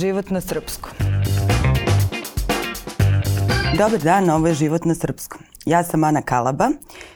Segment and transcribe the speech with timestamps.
[0.00, 0.92] Život na srpskom.
[3.78, 5.40] Dobar dan, ovo je Život na srpskom.
[5.66, 6.68] Ja sam Ana Kalaba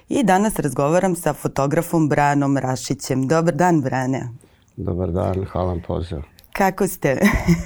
[0.08, 3.28] i danas razgovaram sa fotografom Branom Rašićem.
[3.28, 4.28] Dobar dan, Brane.
[4.76, 6.18] Dobar dan, hvala poziv.
[6.52, 7.20] Kako ste?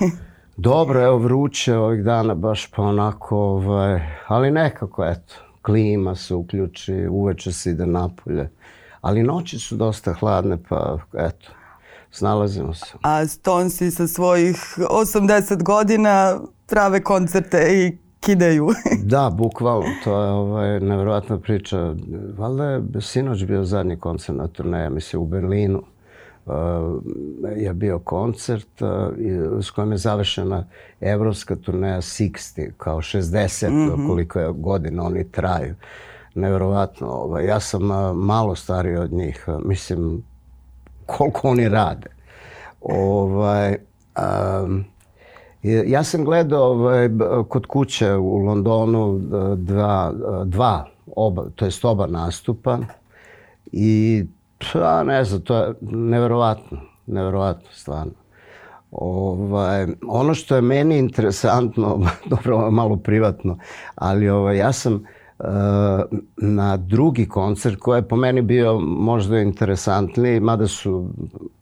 [0.70, 7.06] Dobro, evo vruće ovih dana, baš pa onako, ovaj, ali nekako, eto, klima se uključi,
[7.10, 8.50] uveče se ide napolje.
[9.00, 11.50] Ali noći su dosta hladne, pa eto,
[12.18, 12.86] snalazimo se.
[13.02, 18.68] A Stonesi sa svojih 80 godina prave koncerte i kidaju.
[19.12, 21.94] da, bukvalno, to je ovaj, nevjerojatna priča.
[22.38, 25.82] Valjda je sinoć bio zadnji koncert na turneja, mislim, u Berlinu.
[26.46, 26.54] Uh,
[27.56, 28.88] je bio koncert uh,
[29.62, 30.64] s kojim je završena
[31.00, 34.06] evropska turneja 60, kao 60, mm -hmm.
[34.06, 35.74] koliko je godina oni traju.
[36.34, 37.08] Neverovatno.
[37.08, 39.46] Ovaj, ja sam uh, malo stariji od njih.
[39.64, 40.22] Mislim,
[41.08, 42.06] koliko oni rade.
[42.80, 43.76] Ovaj,
[44.64, 44.84] um,
[45.86, 47.08] Ja sam gledao ovaj,
[47.48, 49.18] kod kuće u Londonu
[49.56, 50.12] dva,
[50.44, 50.86] dva
[51.16, 52.78] oba, to jest oba nastupa
[53.72, 54.24] i
[54.72, 58.12] pa ne znam, to je neverovatno, neverovatno stvarno.
[58.90, 63.58] Ovaj, ono što je meni interesantno, dobro, malo privatno,
[63.94, 65.00] ali ovaj, ja sam uh,
[66.36, 71.10] na drugi koncert koji je po meni bio možda interesantniji, mada su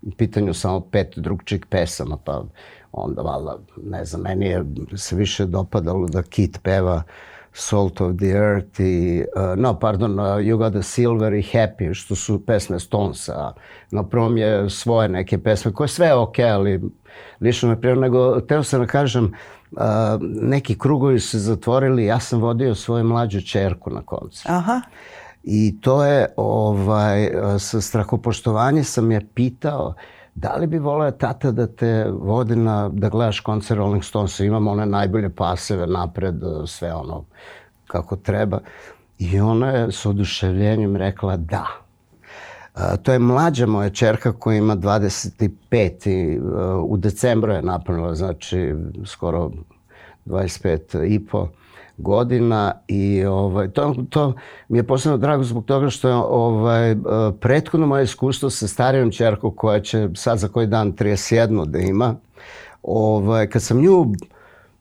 [0.02, 2.44] u pitanju samo pet drugčih pesama, pa
[2.92, 4.64] onda valjda, ne znam, meni je
[4.96, 7.02] se više dopadalo da Kit peva
[7.52, 11.94] Salt of the Earth i, uh, no, pardon, uh, You Got the Silver i Happy,
[11.94, 13.52] što su pesme Stonesa.
[13.90, 16.80] Na prvom je svoje neke pesme, koje sve je okej, okay, ali
[17.40, 19.30] lično me prijelo, nego teo sam da kažem, uh,
[20.20, 24.50] neki krugovi se zatvorili, ja sam vodio svoju mlađu čerku na koncert.
[24.50, 24.80] Aha.
[25.42, 29.94] I to je, ovaj, sa strahopoštovanje sam je pitao,
[30.34, 34.70] da li bi volao tata da te vodi na, da gledaš koncert Rolling Stonesa, imamo
[34.70, 36.34] one najbolje paseve napred,
[36.66, 37.24] sve ono
[37.86, 38.60] kako treba.
[39.18, 41.66] I ona je s oduševljenjem rekla da.
[43.02, 46.44] To je mlađa moja čerka koja ima 25 i uh,
[46.84, 49.50] u decembru je napunila, znači skoro
[50.26, 51.48] 25 i po
[51.96, 54.34] godina i ovaj, to, to
[54.68, 56.96] mi je posebno drago zbog toga što je ovaj,
[57.40, 62.14] prethodno moje iskustvo sa starijom čerkom koja će sad za koji dan 31 da ima,
[62.82, 64.06] ovaj, kad sam nju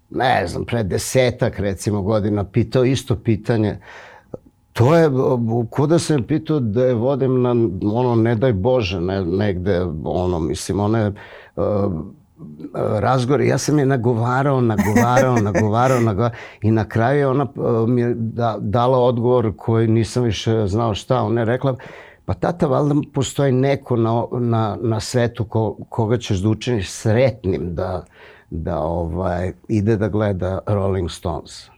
[0.09, 3.77] ne znam, pre desetak recimo godina pitao isto pitanje,
[4.75, 5.09] to je,
[5.69, 7.49] ko da sam pitao da je vodim na,
[7.93, 11.13] ono, ne daj Bože, ne, negde, ono, mislim, ona je,
[11.55, 11.93] uh,
[12.99, 13.41] razgovor.
[13.41, 18.57] Ja sam je nagovarao, nagovarao, nagovarao, nagovarao i na kraju ona uh, mi je da,
[18.59, 21.21] dala odgovor koji nisam više znao šta.
[21.21, 21.75] Ona je rekla,
[22.25, 27.75] pa tata, valjda postoji neko na, na, na svetu ko, koga ćeš da učiniš sretnim
[27.75, 28.05] da,
[28.49, 31.69] da ovaj, ide da gleda Rolling Stones.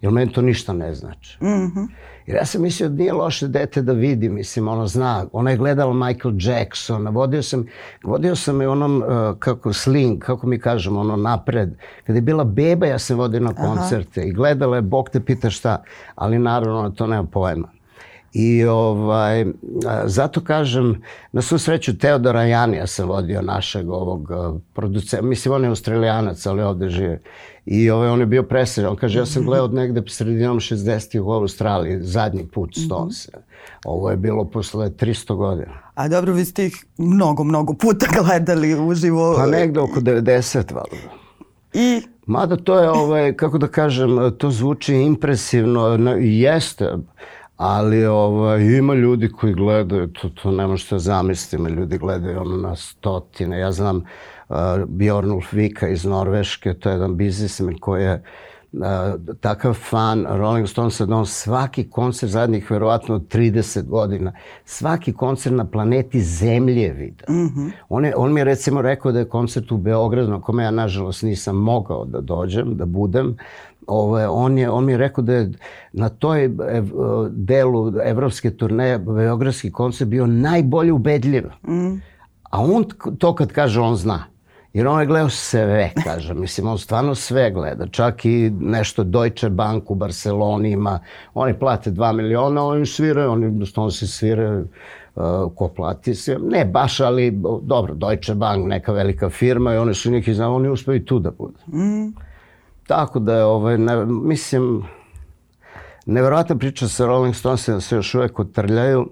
[0.00, 1.38] Jer meni to ništa ne znači.
[1.40, 1.86] Mm -hmm.
[2.30, 5.26] Jer ja sam mislio da nije loše dete da vidi, mislim, ono zna.
[5.32, 7.66] Ona je gledala Michael Jackson, vodio sam,
[8.02, 11.74] vodio sam je onom, uh, kako sling, kako mi kažemo, ono napred.
[12.06, 14.28] Kada je bila beba, ja sam vodio na koncerte Aha.
[14.28, 15.82] i gledala je, Bog te pita šta,
[16.14, 17.68] ali naravno to nema pojma.
[18.32, 19.46] I ovaj,
[20.04, 21.02] zato kažem,
[21.32, 24.30] na svu sreću Teodora Janija sam vodio našeg ovog
[24.72, 27.20] producenta, mislim on je australijanac, ali ovde žive.
[27.66, 28.90] I ovaj, on je bio presređen.
[28.90, 33.32] On kaže, ja sam gledao negde sredinom 60-ih u Australiji, zadnji put Stonesa.
[33.84, 35.72] Ovo je bilo posle 300 godina.
[35.94, 39.34] A dobro, vi ste ih mnogo, mnogo puta gledali uživo.
[39.36, 41.14] Pa negde oko 90, valjda.
[41.72, 42.02] I?
[42.26, 45.88] Mada to je, ovaj, kako da kažem, to zvuči impresivno,
[46.20, 46.96] jeste,
[47.60, 52.76] ali ovaj, ima ljudi koji gledaju, to, to ne možete zamisliti, ljudi gledaju ono na
[52.76, 53.58] stotine.
[53.58, 54.04] Ja znam,
[54.48, 54.56] uh,
[54.86, 58.22] Bjornulf Vika iz Norveške, to je jedan biznismen koji je
[58.72, 58.80] uh,
[59.40, 64.32] takav fan Rolling Stonesa da on svaki koncert zadnjih verovatno 30 godina,
[64.64, 67.24] svaki koncert na planeti Zemlje vide.
[67.28, 67.70] Mm -hmm.
[67.88, 70.70] on, je, on mi je recimo rekao da je koncert u Beogradu na kome ja
[70.70, 73.36] nažalost nisam mogao da dođem, da budem,
[73.86, 75.50] Ovo, on, je, on mi je rekao da je
[75.92, 76.84] na toj ev,
[77.30, 81.44] delu evropske turneje Beogradski koncert bio najbolje ubedljiv.
[81.68, 82.02] Mm.
[82.50, 82.84] A on
[83.18, 84.24] to kad kaže, on zna.
[84.72, 86.34] Jer on je gledao sve, kaže.
[86.34, 87.86] Mislim, on stvarno sve gleda.
[87.86, 90.98] Čak i nešto Deutsche Bank u Barceloni ima.
[91.34, 94.66] Oni plate 2 miliona, oni sviraju, oni stvarno se sviraju
[95.14, 95.24] uh,
[95.54, 96.38] ko plati se.
[96.38, 100.68] Ne baš, ali dobro, Deutsche Bank, neka velika firma i oni su neki znao, oni
[100.68, 101.58] uspeju tu da budu.
[101.66, 102.14] Mm.
[102.90, 104.82] Tako da je, ovaj, ne, mislim,
[106.06, 109.10] neverovatna priča sa Rolling Stonesima da se još uvek kotrljaju.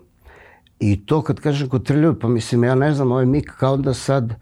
[0.80, 4.34] I to kad kažem kotrljaju, pa mislim, ja ne znam, ovaj Mik kao da sad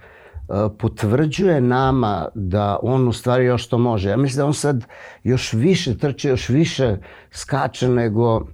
[0.79, 4.11] potvrđuje nama da on u stvari još to može.
[4.11, 4.85] Ja mislim da on sad
[5.25, 6.97] još više trče, još više
[7.31, 8.47] skače nego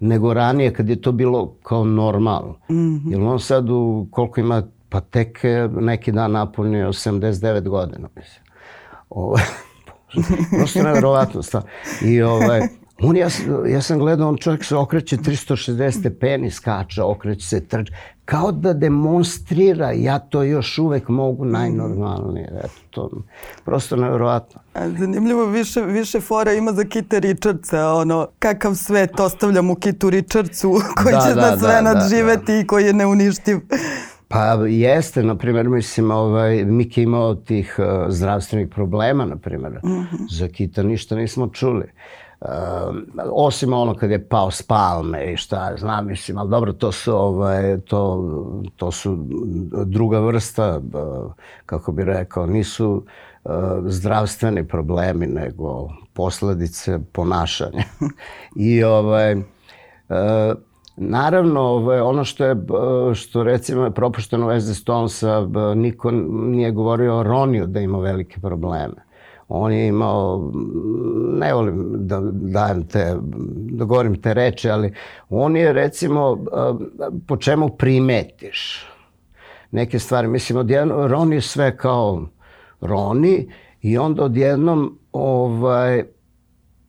[0.00, 2.56] nego ranije kad je to bilo kao normalno.
[2.70, 3.10] Mm -hmm.
[3.10, 5.40] Jer on sad u koliko ima, pa tek
[5.80, 8.42] neki dan napunio 79 godina, mislim.
[9.10, 9.36] Ovo,
[10.50, 11.62] prosto nevjerovatno stav.
[12.02, 12.60] I ovaj,
[13.02, 13.28] On, ja,
[13.68, 17.92] ja sam gledao, on čovjek se okreće 360 stepeni, skača, okreće se, trče,
[18.24, 22.52] kao da demonstrira, ja to još uvek mogu najnormalnije.
[22.58, 23.10] Eto, to
[23.64, 24.60] prosto nevjerovatno.
[24.98, 30.74] Zanimljivo, više, više fora ima za Kita Richardsa, ono, kakav svet ostavljam u Kitu Richardsu,
[31.02, 32.60] koji da, će da, da sve da, nadživeti da, da.
[32.60, 33.58] i koji je neuništiv.
[34.28, 39.72] Pa jeste, na primjer, mislim, ovaj, Miki imao tih uh, zdravstvenih problema, na primjer.
[39.72, 40.26] Mm -hmm.
[40.30, 41.84] Za Kita ništa nismo čuli.
[42.40, 42.48] Uh,
[43.32, 47.16] osim ono kad je pao s palme i šta znam mislim, ali dobro to su
[47.16, 48.24] ovaj, to,
[48.76, 49.26] to su
[49.84, 51.32] druga vrsta uh,
[51.66, 53.04] kako bi rekao, nisu
[53.44, 53.52] uh,
[53.86, 57.84] zdravstveni problemi nego posledice ponašanja.
[58.56, 59.44] I ovaj uh,
[61.00, 61.74] Naravno,
[62.04, 62.56] ono što je,
[63.14, 68.40] što recimo je propušteno u West Stonesa, niko nije govorio o Roniju da ima velike
[68.40, 69.08] probleme
[69.48, 70.52] on je imao,
[71.38, 73.16] ne volim da dajem te,
[73.54, 74.94] da govorim te reči, ali
[75.28, 76.44] on je recimo,
[77.26, 78.86] po čemu primetiš
[79.70, 80.28] neke stvari.
[80.28, 82.26] Mislim, odjednom, Ron je sve kao
[82.80, 83.48] Roni
[83.82, 86.04] i onda odjednom ovaj,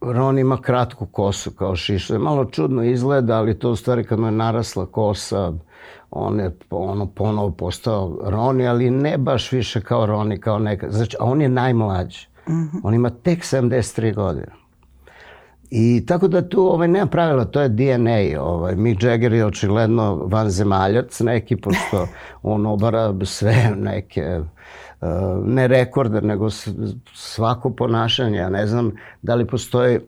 [0.01, 2.17] Ron ima kratku kosu kao šiša.
[2.17, 5.53] Malo čudno izgleda, ali to u stvari kad mu je narasla kosa,
[6.11, 10.91] on je ono ponovo postao Roni, ali ne baš više kao Roni, kao neka.
[10.91, 12.29] Znači, a on je najmlađi.
[12.49, 12.81] -hmm.
[12.83, 14.47] On ima tek 73 godine.
[15.71, 18.41] I tako da tu ovaj, nema pravila, to je DNA.
[18.41, 18.75] Ovaj.
[18.75, 22.07] Mick Jagger je očigledno vanzemaljac neki, pošto
[22.43, 24.39] on obara sve neke,
[25.45, 26.49] ne rekorde, nego
[27.13, 28.37] svako ponašanje.
[28.37, 28.91] Ja ne znam
[29.21, 29.99] da li postoji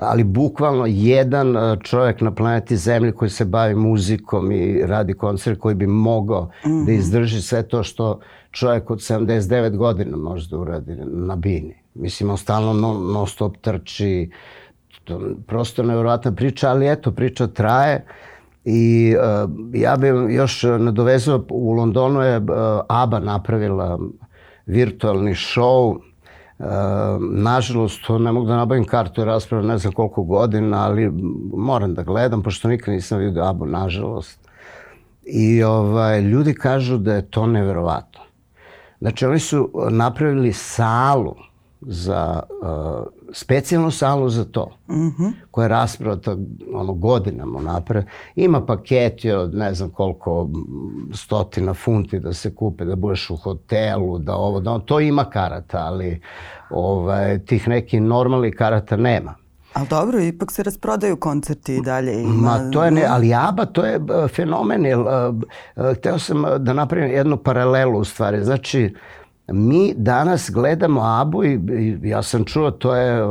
[0.00, 5.58] ali bukvalno jedan uh, čovjek na planeti Zemlji koji se bavi muzikom i radi koncert
[5.58, 6.86] koji bi mogao mm -hmm.
[6.86, 7.00] da mhm.
[7.00, 8.20] izdrži sve to što
[8.50, 11.74] čovjek od 79 godina može da uradi na bini.
[11.94, 14.30] Mislim, on stalno non, non stop trči,
[15.04, 18.04] to, prosto nevjerojatna priča, ali eto, priča traje.
[18.64, 22.44] I uh, ja bih još nadovezao, u Londonu je uh,
[22.88, 23.98] ABBA napravila
[24.68, 25.96] virtualni show.
[26.58, 26.66] Uh,
[27.20, 31.10] nažalost, to ne mogu da nabavim kartu, raspravo ne znam koliko godina, ali
[31.54, 34.48] moram da gledam, pošto nikad nisam vidio ABBA, nažalost.
[35.24, 38.20] I ovaj, ljudi kažu da je to neverovatno.
[39.00, 41.34] Znači, oni su napravili salu
[41.80, 42.68] za uh,
[43.32, 45.32] specijalnu salu za to, mm -hmm.
[45.50, 46.36] koja je raspravata
[46.74, 48.04] ono, godinama napred.
[48.36, 50.48] Ima paketi od ne znam koliko
[51.14, 55.24] stotina funti da se kupe, da budeš u hotelu, da ovo, da ono, to ima
[55.24, 56.20] karata, ali
[56.70, 59.34] ovaj, tih nekih normalnih karata nema.
[59.72, 62.22] Ali dobro, ipak se rasprodaju koncerti i dalje.
[62.22, 62.32] Ima...
[62.32, 64.00] Ma to je ne, ali ABBA to je
[64.34, 64.86] fenomen.
[64.86, 68.44] Jer, uh, uh, hteo sam da napravim jednu paralelu u stvari.
[68.44, 68.94] Znači,
[69.48, 71.60] mi danas gledamo Abu i,
[72.02, 73.22] i ja sam čuo to je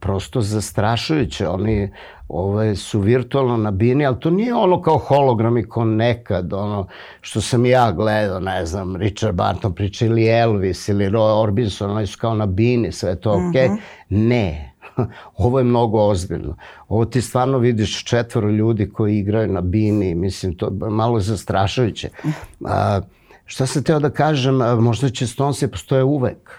[0.00, 1.48] prosto zastrašujuće.
[1.48, 1.90] Oni
[2.28, 6.86] ovaj, su virtualno na bini, ali to nije ono kao hologrami ko nekad, ono
[7.20, 12.06] što sam ja gledao, ne znam, Richard Barton priča ili Elvis ili Roy Orbison, oni
[12.06, 13.68] su kao na bini, sve to okej.
[13.68, 13.70] Okay.
[13.70, 14.28] Mm -hmm.
[14.28, 14.72] Ne,
[15.44, 16.56] ovo je mnogo ozbiljno.
[16.88, 22.08] Ovo ti stvarno vidiš četvoro ljudi koji igraju na bini, mislim, to je malo zastrašujuće.
[22.64, 23.00] A,
[23.46, 26.50] Šta sam teo da kažem, možda će Stonesi postoje uvek.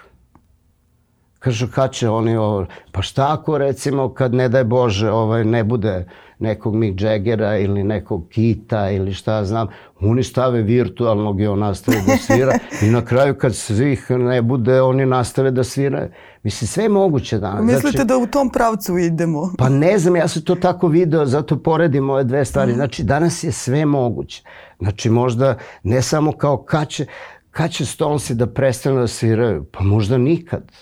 [1.38, 5.64] Kažu kad će oni ovo, pa šta ako recimo kad ne daj Bože ovaj, ne
[5.64, 6.06] bude
[6.38, 9.68] nekog Mick Jaggera ili nekog Kita ili šta znam,
[10.00, 12.52] oni stave virtualnog i on nastave da svira
[12.82, 16.08] i na kraju kad svih ne bude, oni nastave da svira.
[16.42, 17.64] Mislim, sve je moguće danas.
[17.64, 19.52] Mislite znači, da u tom pravcu idemo?
[19.58, 22.74] Pa ne znam, ja sam to tako video, zato poredim ove dve stvari.
[22.74, 24.42] Znači, danas je sve moguće.
[24.78, 27.06] Znači, možda ne samo kao kad će,
[27.50, 30.72] kad će Stonesi da prestanu da sviraju, pa možda nikad.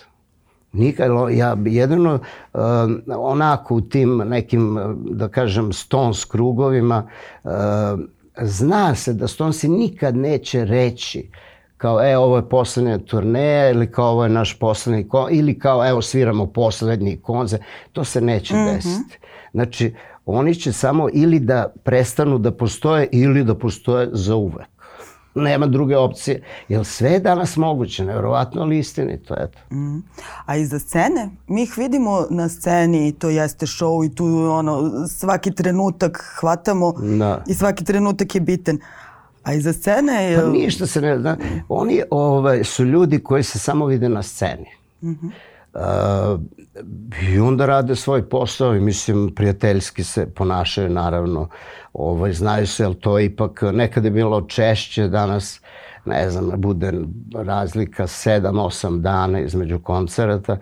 [0.71, 2.13] Nikad, ja jedino
[2.53, 2.61] uh,
[3.17, 7.09] onako u tim nekim, da kažem, Stones krugovima,
[7.43, 7.51] uh,
[8.41, 11.29] zna se da Stonesi nikad neće reći
[11.77, 15.89] kao e ovo je poslednja turneja ili kao ovo je naš poslednji kon ili kao
[15.89, 18.75] evo sviramo poslednji koncert, to se neće mm -hmm.
[18.75, 19.19] desiti.
[19.51, 19.95] Znači,
[20.27, 24.67] oni će samo ili da prestanu da postoje ili da postoje za uvek
[25.37, 26.43] nema druge opcije.
[26.69, 29.75] Jer sve je danas moguće, nevjerovatno ali istinito, eto.
[29.75, 30.03] Mm.
[30.45, 31.29] A iza scene?
[31.47, 37.43] Mi ih vidimo na sceni, to jeste show i tu ono, svaki trenutak hvatamo da.
[37.47, 38.79] i svaki trenutak je bitan.
[39.43, 40.41] A iza scene je...
[40.41, 41.37] Pa ništa se ne zna.
[41.69, 44.67] Oni ovaj, su ljudi koji se samo vide na sceni.
[45.01, 45.29] Mm -hmm.
[45.73, 46.39] uh,
[47.21, 51.49] I onda rade svoj posao i mislim prijateljski se ponašaju naravno.
[51.93, 55.61] Ovaj, znaju se, ali to ipak nekada je bilo češće, danas
[56.05, 56.91] ne znam, bude
[57.35, 60.57] razlika 7-8 dana između koncerata.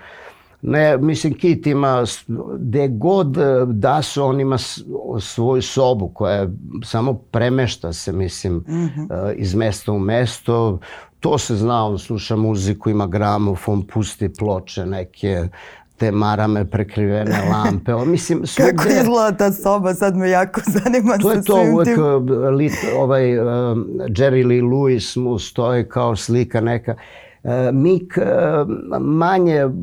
[0.62, 2.04] Ne, mislim, Kit ima,
[2.58, 4.58] gde god da su, on ima
[5.20, 6.48] svoju sobu koja
[6.84, 9.34] samo premešta se, mislim, mm -hmm.
[9.36, 10.80] iz mesta u mesto.
[11.20, 15.48] To se zna, on sluša muziku, ima gramofon, pusti ploče neke,
[15.98, 17.94] te marame prekrivene lampe.
[17.94, 18.74] O, mislim, svugde...
[18.76, 19.94] Kako izgleda ta soba?
[19.94, 22.04] Sad me jako zanima to je to uvek, tim...
[22.04, 23.46] Uh, lit, ovaj, uh,
[24.08, 26.96] Jerry Lee Lewis mu stoji kao slika neka.
[27.44, 29.74] Uh, Mik uh, manje uh,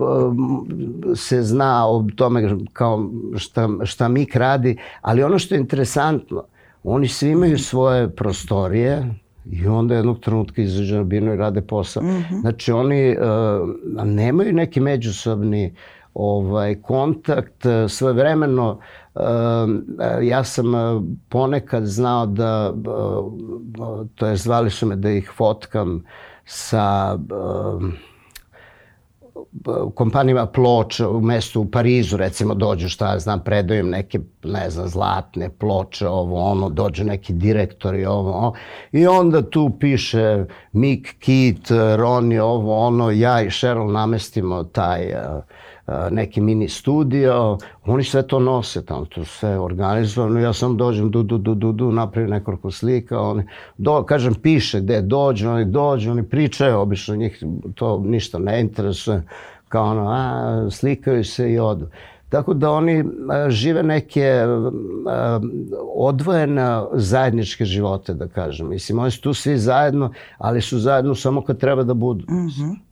[1.16, 6.44] se zna o tome kao šta, šta Mik radi, ali ono što je interesantno,
[6.84, 9.14] oni svi imaju svoje prostorije,
[9.50, 12.02] I onda jednog trenutka izađe na binu i rade posao.
[12.02, 12.40] Mm -hmm.
[12.40, 15.74] Znači oni uh, nemaju neki međusobni
[16.14, 18.78] ovaj kontakt svojevremeno
[20.22, 20.66] ja sam
[21.28, 22.74] ponekad znao da
[24.14, 26.04] to je zvali su me da ih fotkam
[26.44, 27.18] sa
[29.94, 34.88] kompanijama ploča u mestu u Parizu, recimo dođu šta ja znam, predaju neke, ne znam,
[34.88, 38.52] zlatne ploče, ovo, ono, dođu neki direktori, ovo, ono,
[38.92, 45.42] i onda tu piše Mick Keat, Ronnie, ovo, ono, ja i Cheryl namestimo taj uh,
[46.10, 51.22] neki mini studio, oni sve to nose tamo, to sve organizovano, ja sam dođem, du,
[51.22, 53.44] du, du, du, du, napravim nekoliko slika, oni,
[53.78, 59.22] do, kažem, piše gde dođu, oni dođu, oni pričaju, obično njih to ništa ne interesuje,
[59.68, 61.86] kao ono, a, slikaju se i odu.
[62.28, 64.44] Tako da oni a, žive neke
[65.06, 65.40] a,
[65.94, 68.68] odvojene zajedničke živote, da kažem.
[68.68, 72.24] Mislim, oni su tu svi zajedno, ali su zajedno samo kad treba da budu.
[72.28, 72.91] Mm -hmm.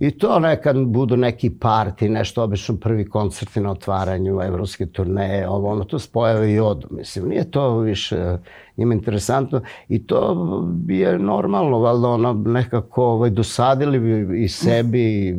[0.00, 5.70] I to nekad budu neki parti, nešto obično prvi koncerti na otvaranju evropske turneje, ovo
[5.70, 6.88] ono, to spojave i odu.
[6.90, 8.38] Mislim, nije to više
[8.76, 10.36] njima interesantno i to
[10.88, 15.34] je normalno, valjda ono nekako ovaj, dosadili bi i sebi i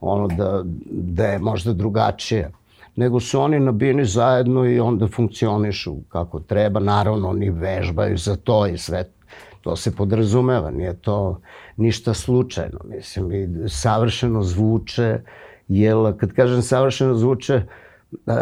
[0.00, 2.50] ono da, da je možda drugačije
[2.98, 6.80] nego su oni nabijeni zajedno i onda funkcionišu kako treba.
[6.80, 9.04] Naravno, oni vežbaju za to i sve
[9.68, 11.40] to se podrazumeva, nije to
[11.76, 15.20] ništa slučajno, mislim, i savršeno zvuče,
[15.68, 17.62] jel, kad kažem savršeno zvuče,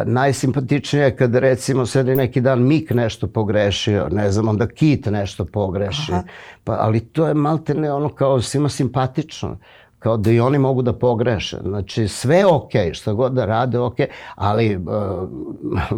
[0.05, 5.45] najsimpatičnije je kad recimo sedi neki dan Mik nešto pogrešio, ne znam, onda Kit nešto
[5.45, 6.23] pogreši, Aha.
[6.65, 9.59] pa, ali to je malte ne ono kao svima simpatično
[9.99, 11.59] kao da i oni mogu da pogreše.
[11.63, 14.83] Znači, sve je okej, okay, šta god da rade okej, okay, ali uh,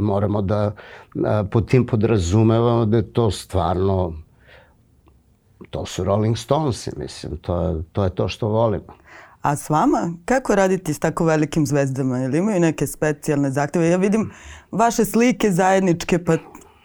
[0.00, 0.72] moramo da
[1.14, 4.12] uh, pod tim podrazumevamo da je to stvarno
[5.70, 8.98] to su Rolling Stonesi, mislim, to je, to je to što volimo.
[9.42, 12.18] A s vama, kako raditi s tako velikim zvezdama?
[12.18, 13.88] Ili imaju neke specijalne zahteve?
[13.88, 14.30] Ja vidim
[14.70, 16.36] vaše slike zajedničke, pa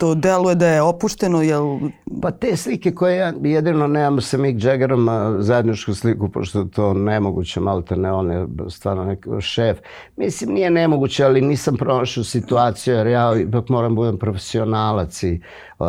[0.03, 1.79] to deluje da je opušteno, jel...
[2.22, 7.60] Pa te slike koje ja jedino nemam sa Mick Jaggerom zajedničku sliku, pošto to nemoguće,
[7.60, 9.77] malte ne, on je stvarno neki šef.
[10.17, 15.41] Mislim, nije nemoguće, ali nisam pronašao situaciju, jer ja ipak moram budem profesionalac i
[15.79, 15.88] uh,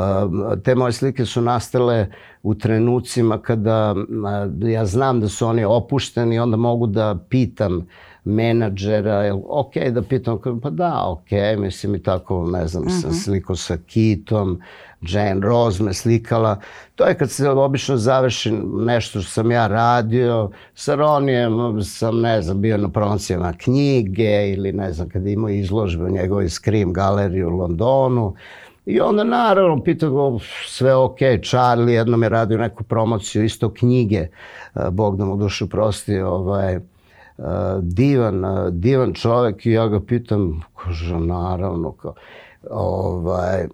[0.64, 2.06] te moje slike su nastale
[2.42, 7.86] u trenucima kada uh, ja znam da su oni opušteni, onda mogu da pitam
[8.24, 13.00] menadžera, jel ok da pitam, pa da, ok, mislim i tako, ne znam, uh -huh.
[13.00, 13.18] sam mhm.
[13.18, 14.60] sliko sa Kitom,
[15.00, 16.60] Jane Rose me slikala.
[16.94, 18.52] To je kad se obično završi
[18.86, 20.50] nešto što sam ja radio.
[20.74, 26.04] Sa Ronijem sam, ne znam, bio na promocijama knjige ili ne znam, kada imao izložbe
[26.04, 28.34] u njegovoj Scream galeriji u Londonu.
[28.86, 34.26] I onda naravno pitao go sve ok, Charlie jednom je radio neku promociju isto knjige,
[34.90, 36.80] Bog da mu dušu prosti, ovaj,
[37.82, 42.14] divan, divan čovek i ja ga pitam, kaže, naravno, kao,
[42.70, 43.66] ovaj,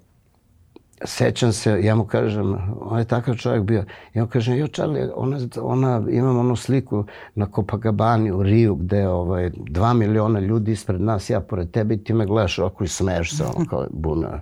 [1.04, 5.10] sećam se, ja mu kažem, on je takav čovjek bio, ja mu kažem, jo Charlie,
[5.14, 11.00] ona, ona, imam onu sliku na Copacabani u Riju, gde ovaj, dva miliona ljudi ispred
[11.00, 14.40] nas, ja pored tebe i ti me gledaš ovako i smeješ se, ono kao buna.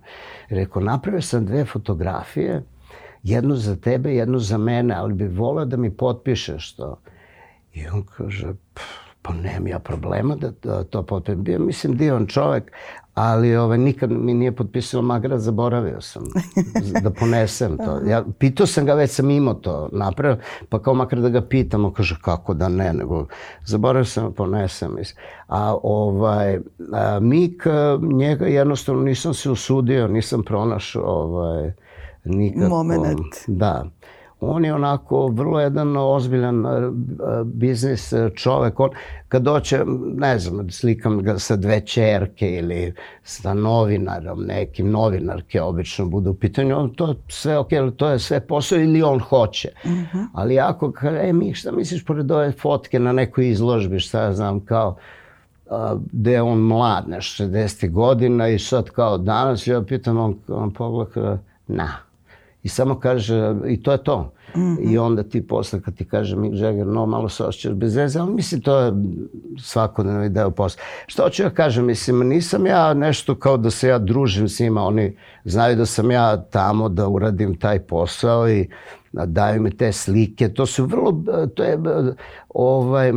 [0.49, 2.63] Rekao, napravio sam dve fotografije,
[3.23, 6.99] jednu za tebe, jednu za mene, ali bi volio da mi potpišeš to.
[7.75, 11.45] I on kaže, pff, pa nemam ja problema da, to potpišem.
[11.45, 12.73] Bio, mislim, divan čovek,
[13.15, 16.23] ali ovaj, nikad mi nije potpisao magra, zaboravio sam
[17.05, 18.01] da ponesem to.
[18.07, 21.93] Ja, pitao sam ga, već sam imao to napravio, pa kao makar da ga pitamo,
[21.93, 23.27] kaže kako da ne, nego
[23.65, 24.97] zaboravio sam da ponesem.
[25.49, 26.59] A ovaj,
[26.93, 27.67] a, Mik,
[28.03, 31.73] njega jednostavno nisam se usudio, nisam pronašao ovaj,
[32.25, 33.21] nikako, moment.
[33.47, 33.85] Da
[34.41, 36.91] on je onako vrlo jedan ozbiljan e, e,
[37.45, 38.81] biznis e, čovek.
[38.81, 38.91] On,
[39.29, 46.07] kad doće, ne znam, slikam ga sa dve čerke ili sa novinarom, nekim novinarke obično
[46.07, 49.71] budu u pitanju, on to sve ok, to je sve posao ili on hoće.
[49.85, 50.01] Uh mhm.
[50.01, 50.27] -huh.
[50.33, 50.93] Ali ako,
[51.23, 54.97] e mi, šta misliš pored ove fotke na nekoj izložbi, šta ja znam, kao,
[56.13, 60.73] gde je on mlad, nešto 60 godina i sad kao danas, ja pitam, on, on
[60.73, 62.08] pogleda, na,
[62.63, 64.33] I samo kaže, i to je to.
[64.57, 64.93] Mm -hmm.
[64.93, 68.21] I onda ti posle kad ti kaže Mick Jagger, no, malo se osjećaš bez veze,
[68.21, 68.93] ali mislim to je
[69.59, 70.83] svakodnevni deo posla.
[71.07, 74.83] Što hoću ja kažem, mislim, nisam ja nešto kao da se ja družim s njima,
[74.83, 78.69] oni znaju da sam ja tamo da uradim taj posao i
[79.13, 80.49] daju mi te slike.
[80.49, 81.23] To su vrlo,
[81.55, 81.79] to je
[82.49, 83.13] ovaj,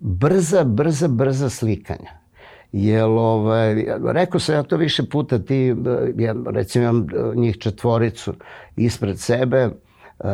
[0.00, 2.21] brza, brza, brza slikanja.
[2.72, 5.74] Jel, ovaj, rekao sam ja to više puta, ti,
[6.16, 8.34] ja, recimo imam njih četvoricu
[8.76, 9.70] ispred sebe,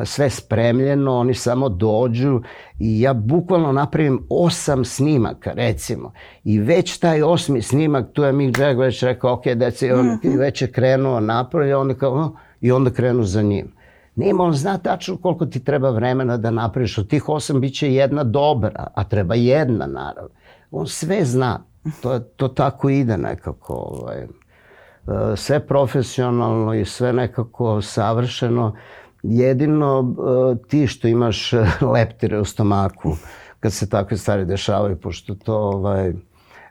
[0.05, 2.41] sve spremljeno, oni samo dođu
[2.79, 6.13] i ja bukvalno napravim osam snimaka, recimo.
[6.45, 10.21] I već taj osmi snimak, tu je Mick Jagger već rekao, ok, deci, on mm
[10.23, 10.39] -hmm.
[10.39, 12.31] već je krenuo napravlja, on kao, oh,
[12.61, 13.73] i onda krenu za njim.
[14.17, 16.99] Nema, on zna tačno koliko ti treba vremena da napraviš.
[16.99, 20.31] Od tih osam bit će jedna dobra, a treba jedna, naravno.
[20.71, 21.65] On sve zna.
[22.03, 23.75] To, to tako ide nekako.
[23.75, 24.19] Ovaj.
[24.23, 24.27] E,
[25.37, 28.77] sve profesionalno i sve nekako savršeno.
[29.23, 30.15] Jedino
[30.53, 31.53] e, ti što imaš
[31.95, 33.17] leptire u stomaku
[33.61, 36.13] kad se takve stvari dešavaju, pošto to ovaj,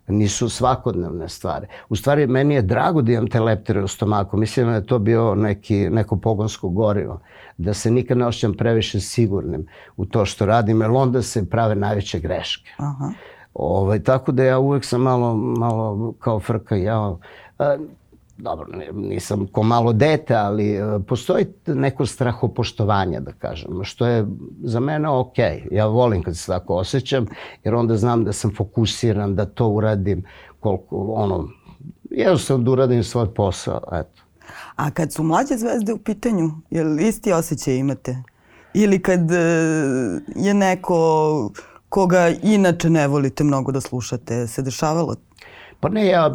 [0.08, 1.68] nisu svakodnevne stvari.
[1.90, 4.38] U stvari, meni je drago da imam te leptire u stomaku.
[4.38, 7.20] Mislim da je to bio neki, neko pogonsko gorivo.
[7.58, 11.76] Da se nikad ne osjećam previše sigurnim u to što radim, jer onda se prave
[11.76, 12.70] najveće greške.
[12.78, 13.12] Aha.
[13.58, 17.16] Ovaj, tako da ja uvek sam malo, malo kao frka, ja,
[17.60, 17.78] a,
[18.38, 24.26] dobro, nisam ko malo dete, ali a, postoji neko strahopoštovanje, da kažem, što je
[24.64, 25.38] za mene ok.
[25.72, 27.28] Ja volim kad se tako osjećam,
[27.64, 30.24] jer onda znam da sam fokusiran, da to uradim
[30.60, 31.50] koliko, ono,
[32.10, 34.22] jednostavno da uradim svoj posao, eto.
[34.76, 38.24] A kad su mlađe zvezde u pitanju, je li isti osjećaj imate?
[38.74, 39.36] Ili kad e,
[40.36, 41.52] je neko
[41.90, 45.16] koga inače ne volite mnogo da slušate, se dešavalo?
[45.80, 46.32] Pa ne, ja,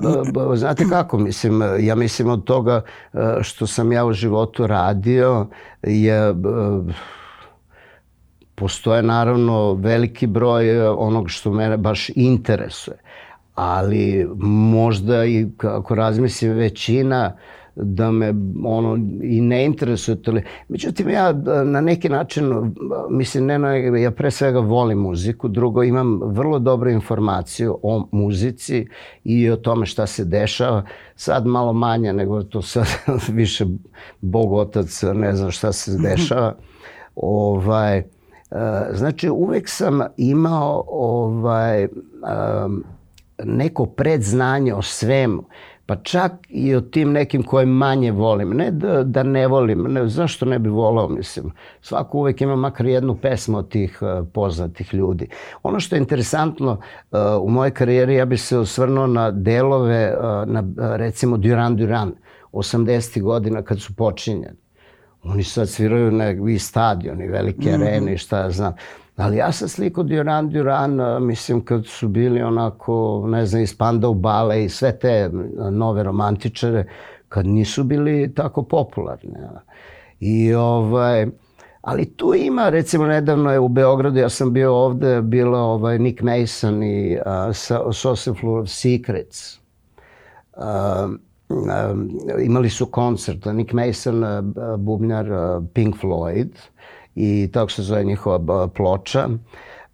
[0.55, 5.47] znate kako, mislim, ja mislim od toga e, što sam ja u životu radio
[5.83, 6.35] je
[8.55, 12.97] postoje naravno veliki broj e, onog što mene baš interesuje.
[13.55, 20.33] Ali možda i kako razmislim većina uh, da me ono i ne interesuje to.
[20.69, 21.33] Međutim, ja
[21.65, 22.75] na neki način,
[23.11, 28.87] mislim, ne, ja pre svega volim muziku, drugo imam vrlo dobru informaciju o muzici
[29.25, 30.85] i o tome šta se dešava.
[31.17, 32.87] Sad malo manje nego to sad
[33.29, 33.67] više
[34.21, 36.55] Bog otac ne znam šta se dešava.
[37.17, 38.05] ovaj, e,
[38.93, 41.89] znači, uvek sam imao ovaj,
[43.45, 45.45] neko predznanje o svemu
[45.93, 48.51] pa čak i o tim nekim koje manje volim.
[48.51, 51.53] Ne da, da ne volim, ne, zašto ne bi volao, mislim.
[51.81, 55.29] Svako uvek ima makar jednu pesmu od tih uh, poznatih ljudi.
[55.63, 60.49] Ono što je interesantno uh, u mojoj karijeri, ja bih se osvrnuo na delove, uh,
[60.49, 60.65] na
[60.97, 62.13] recimo Duran Duran,
[62.53, 63.23] 80.
[63.23, 64.59] godina kad su počinjeni.
[65.23, 67.83] Oni sad sviraju na stadioni, velike mm -hmm.
[67.83, 68.73] arene i šta ja znam.
[69.23, 74.15] Ali ja sam sliko Duran Duran, mislim, kad su bili onako, ne znam, iz Pandau
[74.15, 75.31] Bale i sve te
[75.71, 76.85] nove romantičare,
[77.29, 79.35] kad nisu bili tako popularni.
[80.21, 81.27] I ovaj,
[81.81, 86.23] ali tu ima, recimo, nedavno je u Beogradu, ja sam bio ovde, bilo ovaj, Nick
[86.23, 87.57] Mason i uh,
[87.93, 89.59] Saucer of Secrets.
[90.57, 90.63] Uh,
[91.49, 96.49] uh, imali su koncert, Nick Mason, uh, bubnjar uh, Pink Floyd,
[97.15, 99.29] i tako se zove njihova ploča.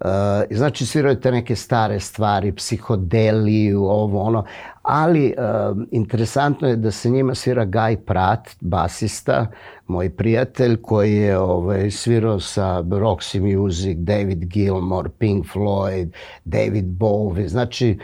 [0.01, 0.11] Uh,
[0.51, 4.45] znači sviraju te neke stare stvari, psihodeliju, ovo ono,
[4.83, 9.47] ali uh, interesantno je da se njima svira Guy Pratt, basista,
[9.87, 16.09] moj prijatelj koji je ovaj, svirao sa Roxy Music, David Gilmore, Pink Floyd,
[16.45, 17.99] David Bowie, znači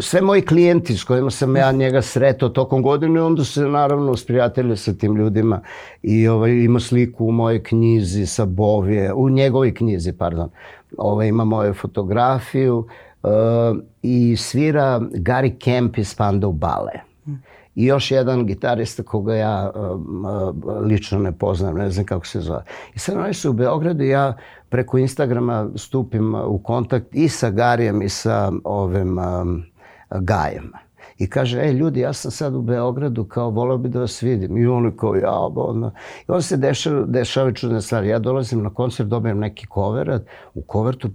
[0.00, 4.76] sve moji klijenti s kojima sam ja njega sretao tokom godine, onda se naravno sprijateljio
[4.76, 5.60] sa tim ljudima
[6.02, 10.50] i ovaj, ima sliku u mojoj knjizi sa Bovije, u njegovoj knjizi, pardon,
[10.98, 12.86] ovaj, ima moju fotografiju,
[13.22, 16.92] uh, i svira Gary Kemp iz Spandau Bale.
[17.74, 22.64] I još jedan gitarista koga ja uh, lično ne poznam, ne znam kako se zove.
[22.94, 24.36] I sad oni su u Beogradu ja
[24.68, 29.62] preko Instagrama stupim u kontakt i sa Garijem i sa ovim um,
[30.10, 30.72] Gajem.
[31.18, 34.56] I kaže, ej ljudi, ja sam sad u Beogradu, kao volao bi da vas vidim.
[34.56, 35.90] I oni kao, ja, ono.
[36.20, 38.08] I onda se dešava, dešava čudne stvari.
[38.08, 40.22] Ja dolazim na koncert, dobijem neki koverat,
[40.54, 41.10] u kovertu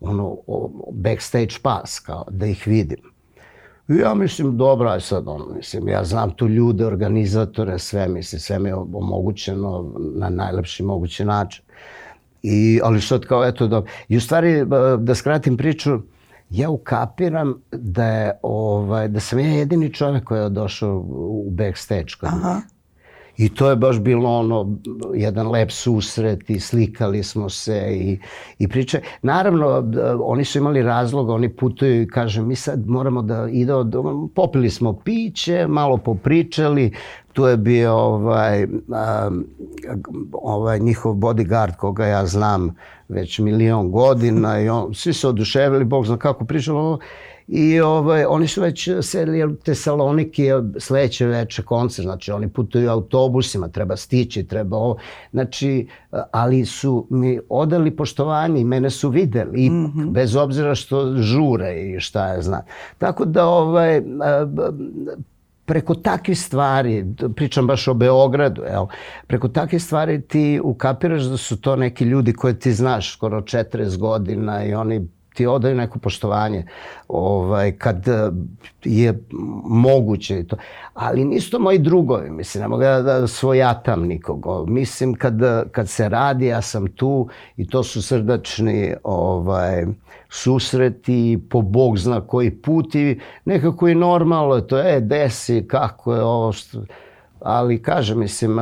[0.00, 0.36] ono,
[0.92, 2.98] backstage pass, kao, da ih vidim.
[3.88, 8.40] I ja mislim, dobro, aj sad, ono, mislim, ja znam tu ljude, organizatore, sve, mislim,
[8.40, 11.64] sve mi je omogućeno na najlepši mogući način.
[12.42, 14.64] I, ali sad kao, eto, da, i u stvari,
[14.98, 15.98] da skratim priču,
[16.52, 22.12] ja ukapiram da je, ovaj, da sam ja jedini čovjek koji je došao u backstage
[22.20, 22.60] kod Aha.
[23.36, 24.76] I to je baš bilo ono,
[25.14, 28.18] jedan lep susret i slikali smo se i,
[28.58, 29.00] i priče.
[29.22, 29.84] Naravno,
[30.24, 33.94] oni su imali razlog, oni putuju i kaže, mi sad moramo da ide od,
[34.34, 36.92] popili smo piće, malo popričali,
[37.32, 38.66] tu je bio ovaj,
[40.32, 42.74] ovaj njihov bodyguard koga ja znam
[43.08, 46.98] već milion godina i on, svi se oduševili, Bog zna kako pričalo
[47.54, 50.46] I ovaj, oni su već sedeli u Tesaloniki
[50.78, 54.96] sledeće veče koncert, znači oni putuju autobusima, treba stići, treba ovo.
[55.32, 55.86] Znači,
[56.30, 60.10] ali su mi odali poštovanje i mene su videli ipak, mm -hmm.
[60.10, 62.62] bez obzira što žure i šta je zna.
[62.98, 64.02] Tako da ovaj,
[65.64, 68.88] preko takvih stvari, pričam baš o Beogradu, evo,
[69.26, 73.98] preko takvih stvari ti ukapiraš da su to neki ljudi koje ti znaš skoro 40
[73.98, 76.66] godina i oni ti odaju neko poštovanje
[77.08, 78.30] ovaj, kad eh,
[78.84, 79.24] je
[79.64, 80.56] moguće i to.
[80.94, 84.66] Ali nisu to moji drugovi, mislim, ne mogu da, svojatam nikogo.
[84.66, 85.34] Mislim, kad,
[85.72, 89.86] kad se radi, ja sam tu i to su srdačni ovaj,
[90.28, 96.22] susreti po Bog zna koji put i nekako i normalno to je, desi, kako je
[96.22, 96.78] ovo što
[97.44, 98.56] ali kažem, mislim,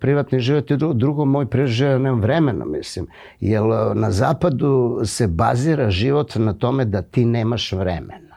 [0.00, 3.06] privatni život je drugo, drugo moj preživaj, nemam vremena, mislim.
[3.40, 3.62] Jer
[3.94, 8.34] na zapadu se bazira život na tome da ti nemaš vremena.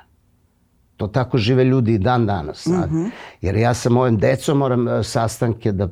[0.97, 2.65] To tako žive ljudi i dan danas.
[2.65, 3.09] Mm -hmm.
[3.41, 5.91] Jer ja sa mojim decom moram sastanke da uh,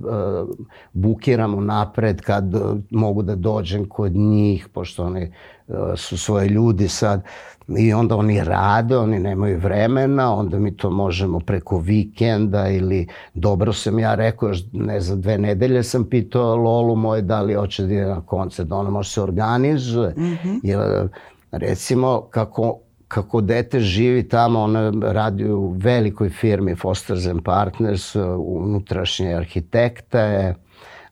[0.93, 5.33] bukiram napred kad uh, mogu da dođem kod njih, pošto oni
[5.67, 7.23] uh, su svoje ljudi sad.
[7.67, 13.73] I onda oni rade, oni nemaju vremena, onda mi to možemo preko vikenda ili dobro
[13.73, 17.83] sam ja rekao, još ne znam, dve nedelje sam pitao Lolu moje da li hoće
[17.83, 20.13] da ide na koncert, ona može se organizuje.
[20.17, 20.59] Mm -hmm.
[20.63, 21.09] Jer,
[21.51, 29.33] recimo, kako kako dete živi tamo, ona radi u velikoj firmi Fosters and Partners, unutrašnje
[29.33, 30.55] arhitekta je,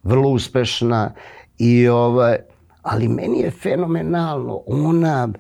[0.04, 1.12] vrlo uspešna
[1.58, 2.38] i ovaj,
[2.82, 4.62] ali meni je fenomenalno.
[4.68, 5.34] Ona uh,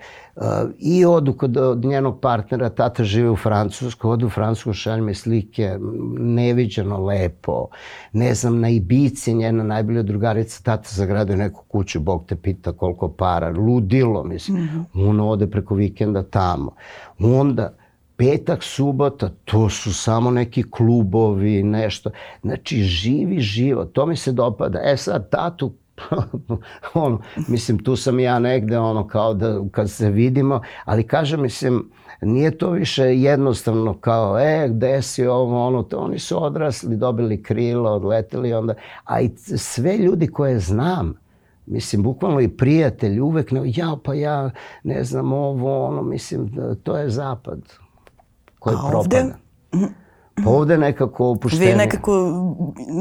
[0.79, 5.13] i odu kod od njenog partnera, tata žive u Francuskoj, odu u Francusku, šalje me
[5.13, 5.77] slike,
[6.17, 7.67] neviđeno lepo.
[8.13, 13.09] Ne znam, na Ibici njena najbolja drugarica, tata zagradio neku kuću, Bog te pita koliko
[13.09, 14.57] para, ludilo, mislim.
[14.57, 15.09] Mm -hmm.
[15.09, 16.71] Ona ode preko vikenda tamo.
[17.19, 17.73] Onda,
[18.17, 22.11] petak, subota, to su samo neki klubovi, nešto.
[22.41, 24.79] Znači, živi život, to mi se dopada.
[24.83, 25.73] E sad, tatu
[26.93, 31.89] ono, mislim, tu sam ja negde, ono, kao da, kad se vidimo, ali kažem, mislim,
[32.21, 37.43] nije to više jednostavno kao, e, gde si ovo, ono, to, oni su odrasli, dobili
[37.43, 41.13] krilo, odleteli onda, a i sve ljudi koje znam,
[41.65, 44.51] mislim, bukvalno i prijatelji, uvek, ne, ja, pa ja,
[44.83, 46.51] ne znam, ovo, ono, mislim,
[46.83, 47.59] to je zapad
[48.59, 48.97] koji propada.
[48.97, 49.33] Ovde?
[50.35, 51.65] Pa ovde nekako opuštenje.
[51.65, 52.11] Vi nekako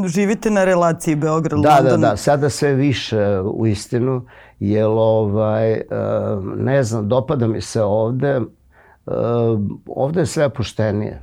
[0.06, 1.82] živite na relaciji Beograd-London.
[1.82, 2.16] Da, da, da.
[2.16, 4.26] Sada sve više u istinu.
[4.60, 5.84] Jer ovaj, eh,
[6.56, 8.40] ne znam, dopada mi se ovde.
[9.06, 9.12] Eh,
[9.86, 11.22] ovde je sve opuštenije.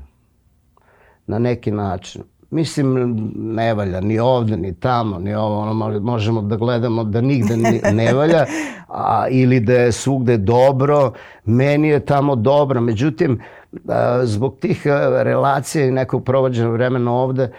[1.27, 2.23] Na neki način.
[2.51, 7.57] Mislim, ne valja ni ovde, ni tamo, ni ovo, ono, možemo da gledamo da nigde
[7.93, 8.45] ne valja,
[8.87, 11.13] a, ili da je svugde dobro.
[11.45, 12.81] Meni je tamo dobro.
[12.81, 13.41] Međutim,
[14.23, 14.81] zbog tih
[15.23, 17.51] relacija i nekog provođenog vremena ovde,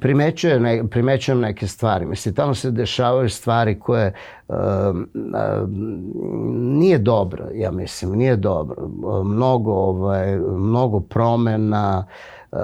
[0.00, 2.06] primećujem, ne, primećujem neke stvari.
[2.06, 4.12] Mislim, tamo se dešavaju stvari koje
[4.48, 5.68] uh, uh,
[6.54, 8.88] nije dobro, ja mislim, nije dobro.
[9.24, 12.06] Mnogo, ovaj, mnogo promena,
[12.52, 12.58] uh,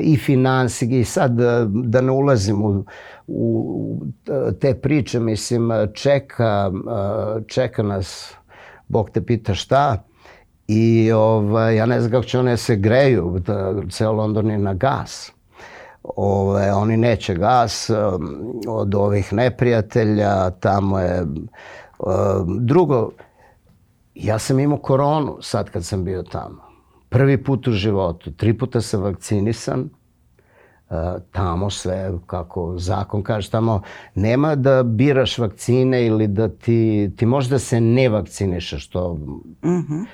[0.00, 1.32] i finansijski, i sad
[1.66, 2.84] da ne ulazim u,
[3.26, 4.00] u
[4.60, 6.70] te priče, mislim, čeka,
[7.46, 8.34] čeka nas,
[8.88, 10.04] Bog te pita šta,
[10.68, 14.74] I ovaj, ja ne znam kako će one se greju, da, ceo London je na
[14.74, 15.32] gas.
[16.02, 21.22] Ove, oni neće gas um, od ovih neprijatelja, tamo je...
[21.22, 23.10] Um, drugo,
[24.14, 26.62] ja sam imao koronu sad kad sam bio tamo.
[27.08, 28.32] Prvi put u životu.
[28.32, 29.80] Tri puta sam vakcinisan.
[30.90, 30.96] Uh,
[31.32, 33.82] tamo sve, kako zakon kaže, tamo
[34.14, 39.14] nema da biraš vakcine ili da ti, ti možda se ne vakcinišeš, što...
[39.14, 40.04] Mm -hmm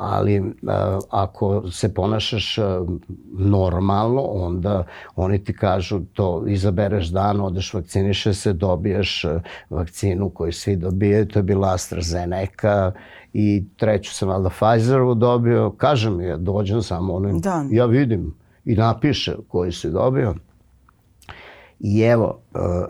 [0.00, 2.84] ali a, ako se ponašaš a,
[3.32, 4.84] normalno, onda
[5.16, 11.28] oni ti kažu to izabereš dan, odeš vakciniše se, dobiješ a, vakcinu koju svi dobijaju,
[11.28, 12.92] to je bila AstraZeneca
[13.32, 17.64] i treću sam valjda Pfizerovu dobio, kažem ja dođem samo onim, da.
[17.70, 18.34] ja vidim
[18.64, 20.34] i napiše koji si dobio.
[21.80, 22.38] I evo,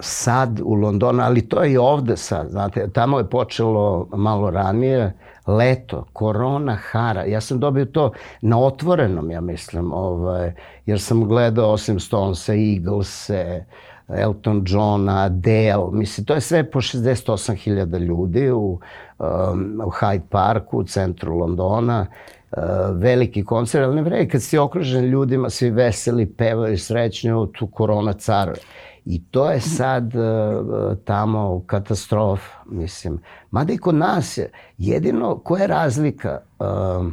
[0.00, 5.12] sad u Londonu, ali to je i ovde sad, znate, tamo je počelo malo ranije,
[5.56, 7.24] leto, korona hara.
[7.24, 10.52] Ja sam dobio to na otvorenom, ja mislim, ovaj,
[10.86, 13.64] jer sam gledao osim Stonesa, Eaglese,
[14.08, 18.80] Elton Johna, Adele, mislim, to je sve po 68.000 ljudi u,
[19.18, 22.06] um, u Hyde Parku, u centru Londona,
[22.50, 22.62] uh,
[22.94, 28.12] veliki koncert, ali ne vredi, kad si okružen ljudima, svi veseli, pevaju srećnju, tu korona
[28.12, 28.60] caruje.
[29.04, 33.18] I to je sad uh, tamo katastrofa, mislim.
[33.50, 37.06] Mada i kod nas je, jedino koja je razlika, uh,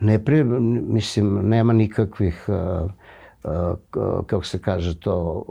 [0.00, 2.90] ne pri, mislim, nema nikakvih, uh,
[4.26, 5.44] kako se kaže to,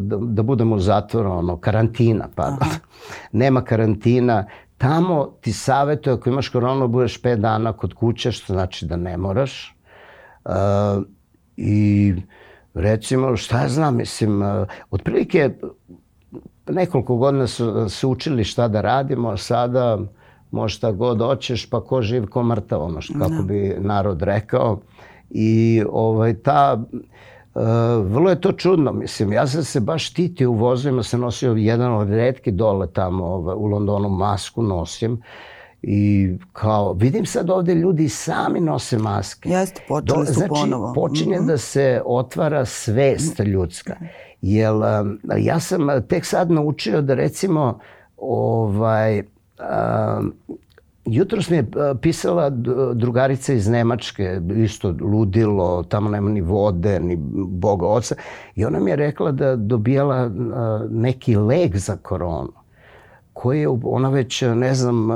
[0.00, 2.58] da, da budemo u zatvoru, ono, karantina, pardon.
[2.60, 2.78] Aha.
[3.32, 4.46] Nema karantina,
[4.78, 9.16] tamo ti savjetuje ako imaš koronu budeš 5 dana kod kuće, što znači da ne
[9.16, 9.76] moraš.
[10.44, 10.52] Uh,
[11.56, 12.14] I
[12.74, 15.50] recimo, šta znam, mislim, uh, otprilike
[16.68, 19.98] nekoliko godina su se učili šta da radimo, a sada
[20.50, 23.42] može šta god hoćeš, pa ko živ, ko mrtav, ono što, kako da.
[23.42, 24.78] bi narod rekao.
[25.30, 26.82] I ovaj, ta,
[27.54, 27.62] uh,
[28.06, 31.92] vrlo je to čudno, mislim, ja sam se baš štitio u vozovima, sam nosio jedan
[31.92, 35.22] od redki dole tamo ovaj, u Londonu, masku nosim.
[35.86, 39.48] I kao, vidim sad ovde ljudi sami nose maske.
[39.48, 40.92] Jeste, počeli su znači, ponovo.
[40.94, 41.46] počinje mm -hmm.
[41.46, 43.96] da se otvara svest ljudska.
[44.42, 47.78] Jel, um, ja sam tek sad naučio da recimo,
[48.16, 50.34] ovaj, um,
[51.06, 52.50] Jutros mi je uh, pisala
[52.94, 57.16] drugarica iz Nemačke, isto ludilo, tamo nema ni vode, ni
[57.48, 58.14] Boga oca.
[58.54, 60.32] I ona mi je rekla da dobijala uh,
[60.90, 62.63] neki lek za koronu
[63.34, 65.08] koji je, ona već, ne znam,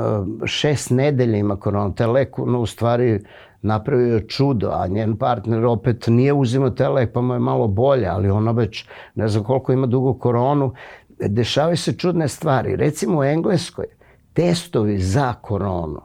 [0.45, 1.95] šest nedelja ima koronu.
[1.95, 3.19] Taj lek, no, u stvari,
[3.61, 8.07] napravio čudo, a njen partner opet nije uzimao taj lek, pa mu je malo bolje,
[8.07, 10.73] ali ona već, ne znam koliko ima dugo koronu.
[11.19, 12.75] Dešavaju se čudne stvari.
[12.75, 13.85] Recimo u Engleskoj,
[14.33, 16.01] testovi za koronu,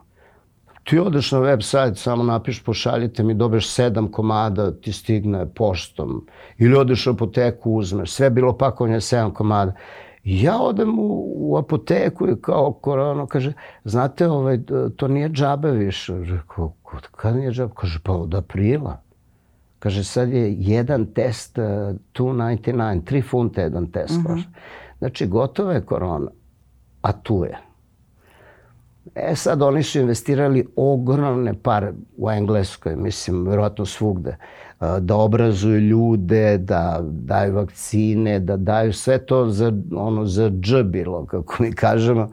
[0.85, 6.27] ti odeš na web sajt, samo napiš pošaljite mi, dobiješ sedam komada, ti stigne poštom.
[6.59, 9.73] Ili odeš u apoteku, uzmeš, sve bilo pakovanje sedam komada.
[10.25, 13.53] Ja odem u, u apoteku i kao korona kaže,
[13.85, 14.59] znate, ovaj,
[14.97, 16.19] to nije džabe više.
[16.19, 16.73] Rekao,
[17.11, 17.73] kad nije džabe?
[17.77, 19.01] Kaže, pa od aprila.
[19.79, 21.65] Kaže, sad je jedan test, uh,
[22.15, 24.17] 299, 3 funte jedan test.
[24.19, 24.33] Uh mhm.
[24.33, 24.45] -huh.
[24.99, 26.31] Znači, gotova je korona,
[27.03, 27.59] a tu je.
[29.15, 34.31] E sad oni su investirali ogromne pare u Engleskoj, mislim, verovatno svugde.
[34.31, 40.83] Uh, da obrazuju ljude, da daju vakcine, da daju sve to za, ono, za dž
[40.85, 42.29] bilo, kako mi kažemo.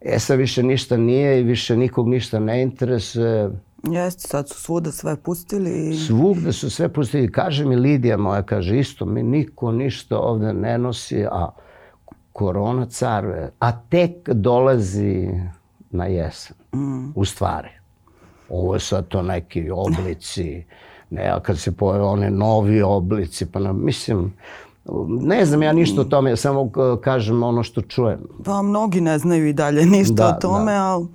[0.00, 3.50] E sad više ništa nije i više nikog ništa ne interesuje.
[3.82, 5.96] Jeste, sad su svuda sve pustili.
[5.96, 7.32] Svugde su sve pustili.
[7.32, 11.50] Kaže mi Lidija moja, kaže isto, mi niko ništa ovde ne nosi, a
[12.32, 13.50] korona caruje.
[13.58, 15.28] A tek dolazi
[15.90, 17.12] na jesen, mm.
[17.14, 17.68] u stvari.
[18.48, 20.64] Ovo je sad to neki oblici
[21.10, 24.32] Ne, a kad se pojave one novi oblici, pa na, mislim,
[25.08, 26.70] ne znam ja ništa o tome, ja samo
[27.04, 28.20] kažem ono što čujem.
[28.44, 30.84] Pa mnogi ne znaju i dalje ništa da, o tome, da.
[30.84, 31.06] ali...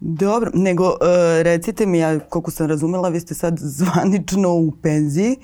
[0.00, 0.96] Dobro, nego uh,
[1.42, 5.36] recite mi, ja koliko sam razumela, vi ste sad zvanično u penziji.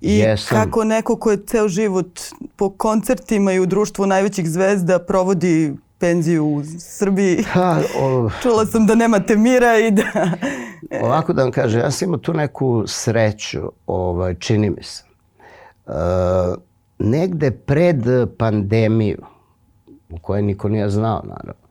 [0.00, 0.58] I Jesam.
[0.58, 2.20] kako neko ko je ceo život
[2.56, 7.42] po koncertima i u društvu najvećih zvezda provodi penziju u Srbiji.
[7.52, 8.30] Ha, o...
[8.42, 10.02] Čula sam da nemate mira i da...
[11.02, 15.04] Ovako da vam kažem, ja sam imao tu neku sreću, ovaj, čini mi se.
[15.86, 15.94] Uh,
[16.98, 17.96] negde pred
[18.38, 19.18] pandemiju,
[20.10, 21.66] u kojoj niko nije znao, naravno,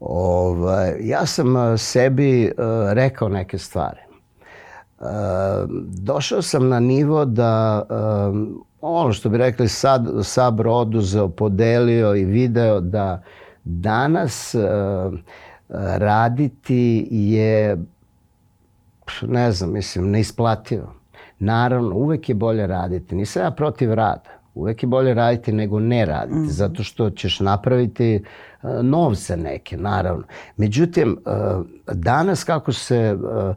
[0.00, 4.00] ovaj, ja sam sebi uh, rekao neke stvari.
[4.98, 5.06] Uh,
[5.88, 8.36] došao sam na nivo da uh,
[8.80, 13.22] ono što bi rekli sad Sabr oduzeo, podelio i video da
[13.64, 15.18] danas uh,
[15.98, 17.76] raditi je
[19.22, 20.94] ne znam, mislim, neisplativo.
[21.38, 23.14] Naravno, uvek je bolje raditi.
[23.14, 24.30] Nisam ja protiv rada.
[24.54, 26.48] Uvek je bolje raditi nego ne raditi, mm.
[26.48, 28.26] zato što ćeš napraviti uh,
[28.82, 30.24] novce neke, naravno.
[30.56, 33.56] Međutim, uh, danas kako se, uh,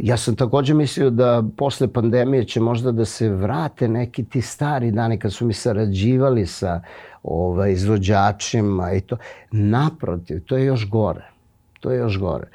[0.00, 4.90] ja sam takođe mislio da posle pandemije će možda da se vrate neki ti stari
[4.90, 6.80] dani kad su mi sarađivali sa
[7.22, 9.16] ovaj, izvođačima i to.
[9.50, 11.24] Naprotiv, to je još gore.
[11.80, 12.46] To je još gore.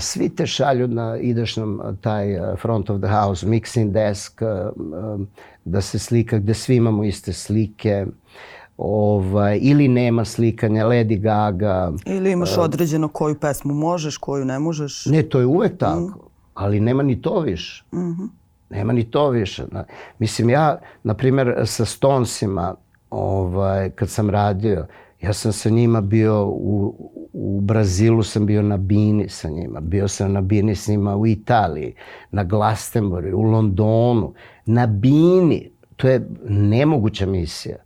[0.00, 2.26] svi te šalju na, ideš na taj
[2.62, 4.40] front of the house, mixing desk,
[5.64, 8.06] da se slika, gde svi imamo iste slike,
[8.78, 11.92] ovaj, ili nema slikanja, Lady Gaga.
[12.06, 15.06] Ili imaš uh, određeno koju pesmu možeš, koju ne možeš.
[15.06, 16.28] Ne, to je uvek tako, mm.
[16.54, 17.84] ali nema ni to više.
[17.92, 18.28] Mm -hmm.
[18.70, 19.64] Nema ni to više.
[20.18, 22.74] Mislim, ja, na primjer, sa Stonesima,
[23.10, 24.86] ovaj, kad sam radio,
[25.22, 26.94] ja sam sa njima bio u,
[27.32, 31.26] u Brazilu, sam bio na Bini sa njima, bio sam na Bini s njima u
[31.26, 31.94] Italiji,
[32.30, 34.34] na Glastonbury, u Londonu,
[34.66, 35.70] na Bini.
[35.96, 37.76] To je nemoguća misija.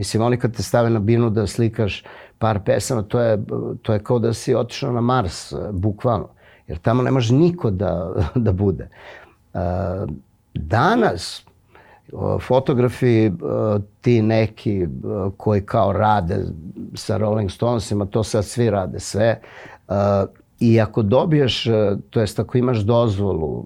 [0.00, 2.04] Mislim, oni kad te stave na binu da slikaš
[2.38, 3.38] par pesama, to je,
[3.82, 6.28] to je kao da si otišao na Mars, bukvalno.
[6.66, 8.88] Jer tamo ne može niko da, da bude.
[10.54, 11.44] Danas,
[12.40, 13.32] fotografi
[14.00, 14.86] ti neki
[15.36, 16.44] koji kao rade
[16.94, 19.40] sa Rolling Stonesima, to sad svi rade sve.
[20.60, 21.64] I ako dobiješ,
[22.10, 23.64] to jest ako imaš dozvolu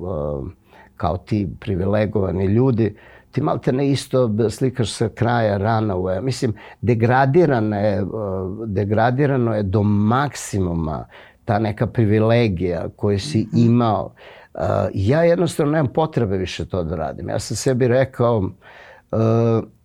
[0.97, 2.97] kao ti privilegovani ljudi,
[3.35, 6.21] ti malte ne isto slikaš sa kraja rana.
[6.23, 8.07] Mislim, degradirano je,
[8.67, 11.07] degradirano je do maksimuma
[11.45, 13.67] ta neka privilegija koju si mhm.
[13.67, 14.15] imao.
[14.95, 17.29] Ja jednostavno nemam potrebe više to da radim.
[17.29, 18.51] Ja sam sebi rekao,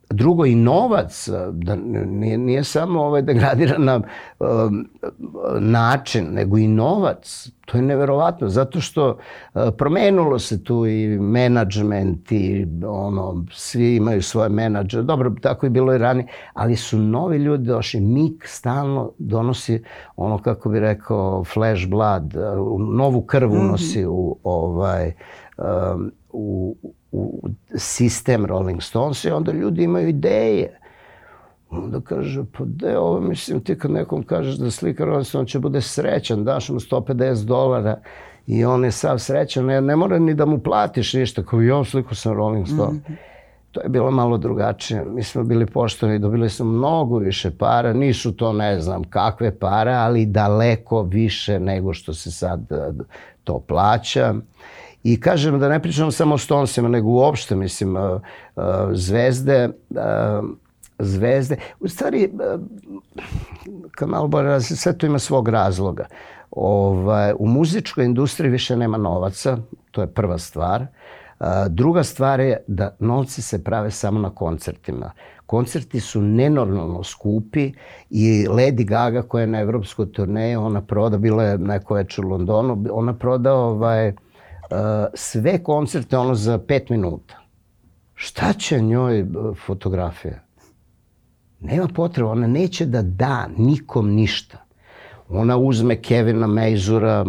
[0.09, 4.89] Drugo, i novac, da nije, nije samo ovaj degradiran um,
[5.59, 7.49] način, nego i novac.
[7.65, 14.21] To je neverovatno, zato što uh, promenulo se tu i menadžment i ono, svi imaju
[14.21, 15.03] svoje menadžere.
[15.03, 17.99] Dobro, tako je bilo i ranije, ali su novi ljudi došli.
[18.01, 19.83] Mik stalno donosi
[20.15, 22.33] ono, kako bi rekao, flash blood,
[22.79, 23.59] novu krv mhm.
[23.59, 24.09] unosi mm -hmm.
[24.09, 25.13] u ovaj,
[25.57, 26.75] um, u,
[27.11, 30.79] u sistem Rolling Stones i onda ljudi imaju ideje.
[31.69, 35.59] Onda kaže, pa de, ovo mislim ti kad nekom kažeš da slika Rolling Stones će
[35.59, 37.99] bude srećan, daš mu 150 dolara
[38.47, 41.83] i on je sav srećan, ne, ne mora ni da mu platiš ništa, kao ja
[41.83, 42.93] sliku sam Rolling Stone.
[42.93, 43.15] Mm -hmm.
[43.71, 45.05] To je bilo malo drugačije.
[45.05, 49.93] Mi smo bili poštovani, dobili smo mnogo više para, nisu to ne znam kakve pare,
[49.93, 52.59] ali daleko više nego što se sad
[53.43, 54.33] to plaća.
[55.03, 57.97] I kažem da ne pričam samo o Stonesima, nego uopšte, mislim,
[58.93, 59.69] zvezde,
[60.99, 62.29] zvezde, u stvari,
[63.91, 66.05] kad malo bolje sve to ima svog razloga.
[66.51, 69.57] Ovaj, u muzičkoj industriji više nema novaca,
[69.91, 70.85] to je prva stvar.
[71.69, 75.11] Druga stvar je da novci se prave samo na koncertima.
[75.45, 77.71] Koncerti su nenormalno skupi
[78.09, 82.29] i Lady Gaga koja je na evropskoj turneji, ona proda, bila je neko večer u
[82.29, 84.13] Londonu, ona proda ovaj,
[85.13, 87.39] sve koncerte ono za pet minuta.
[88.15, 89.25] Šta će njoj
[89.65, 90.43] fotografija?
[91.59, 94.65] Nema potreba, ona neće da da nikom ništa.
[95.29, 97.23] Ona uzme Kevina Mejzura,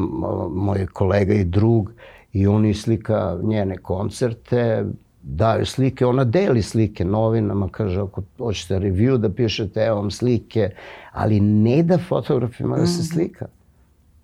[0.51, 1.93] moj kolega i drug,
[2.33, 4.85] i oni slika njene koncerte,
[5.23, 10.71] daju slike, ona deli slike novinama, kaže ako hoćete review da pišete, evo vam slike,
[11.13, 13.07] ali ne da fotografima da se mhm.
[13.07, 13.47] slika.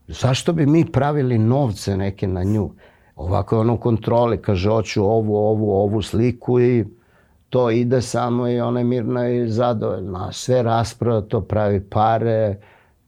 [0.09, 2.70] Zašto bi mi pravili novce neke na nju?
[3.16, 6.85] Ovako je ono u kontroli, kaže, hoću ovu, ovu, ovu sliku i
[7.48, 10.33] to ide samo i ona je mirna i zadovoljna.
[10.33, 12.57] Sve rasprava to pravi pare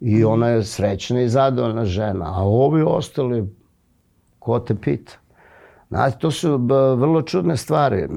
[0.01, 2.25] i ona je srećna i zadovoljna žena.
[2.27, 3.55] A ovi ostali,
[4.38, 5.12] ko te pita?
[5.88, 6.57] Znate, to su
[6.97, 8.09] vrlo čudne stvari.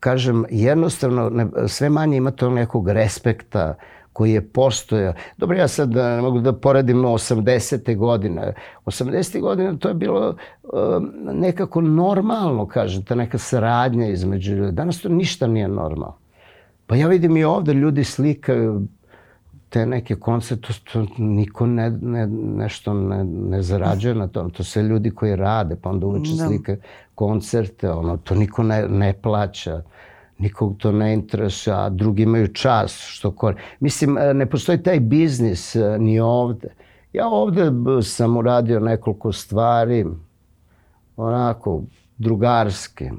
[0.00, 3.74] Kažem, jednostavno, sve manje ima to nekog respekta,
[4.20, 5.12] koji je postojao.
[5.36, 7.96] Dobro, ja sad ne mogu da poredim 80.
[7.96, 8.54] godine.
[8.86, 9.40] 80.
[9.40, 14.72] godine to je bilo um, nekako normalno, kažem, ta neka saradnja između ljudi.
[14.72, 16.16] Danas to ništa nije normalno.
[16.86, 18.82] Pa ja vidim i ovde ljudi slikaju
[19.68, 24.50] te neke koncerte, to, to niko ne, ne, nešto ne, ne zarađuje na tom.
[24.50, 26.46] To sve ljudi koji rade, pa onda uveče da.
[26.46, 26.78] slikaju
[27.14, 29.82] koncerte, ono, to niko ne, ne plaća
[30.40, 33.56] nikog to ne interesuje, a drugi imaju čas što kore.
[33.80, 36.68] Mislim, e, ne postoji taj biznis e, ni ovde.
[37.12, 37.70] Ja ovde
[38.02, 40.06] sam uradio nekoliko stvari,
[41.16, 41.82] onako,
[42.18, 43.10] drugarski.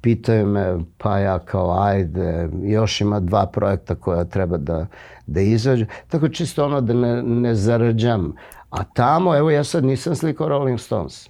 [0.00, 4.86] Pitaju me, pa ja kao, ajde, još ima dva projekta koja treba da,
[5.26, 5.86] da izađu.
[6.08, 8.32] Tako čisto ono da ne, ne zarađam.
[8.70, 11.28] A tamo, evo, ja sad nisam slikao Rolling Stones.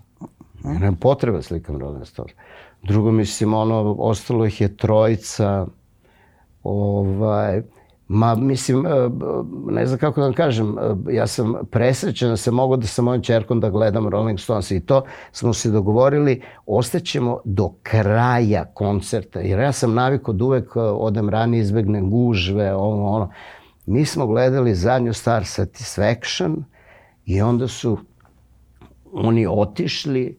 [0.64, 2.32] Nemam potreba da slikam Rolling Stones.
[2.82, 5.66] Drugo, mislim, ono, ostalo ih je trojica,
[6.62, 7.62] ovaj,
[8.14, 8.90] Ma, mislim, e,
[9.70, 13.02] ne znam kako da vam kažem, e, ja sam presrećen da sam mogao da sa
[13.02, 19.40] mojom čerkom da gledam Rolling Stones i to smo se dogovorili, ostaćemo do kraja koncerta,
[19.40, 23.30] jer ja sam navikao da uvek e, odem ranije, izbegnem gužve, ono, ono.
[23.86, 26.64] Mi smo gledali zadnju Star Satisfaction
[27.26, 27.98] i onda su
[29.12, 30.38] oni otišli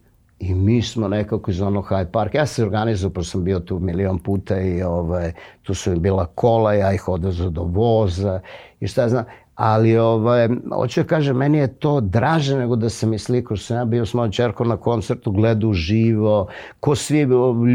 [0.50, 2.36] i mi smo nekako iz onog Hyde Park.
[2.36, 6.74] Ja se organizuo, pošto sam bio tu milion puta i ovaj, tu su bila kola,
[6.74, 8.40] ja ih odvezao do voza
[8.80, 9.26] i šta znam.
[9.56, 13.66] Ali, ovaj, hoću da kažem, meni je to draže nego da sam i slikao, što
[13.66, 16.48] sam ja bio s mojom čerkom na koncertu, gledao živo,
[16.80, 17.22] ko svi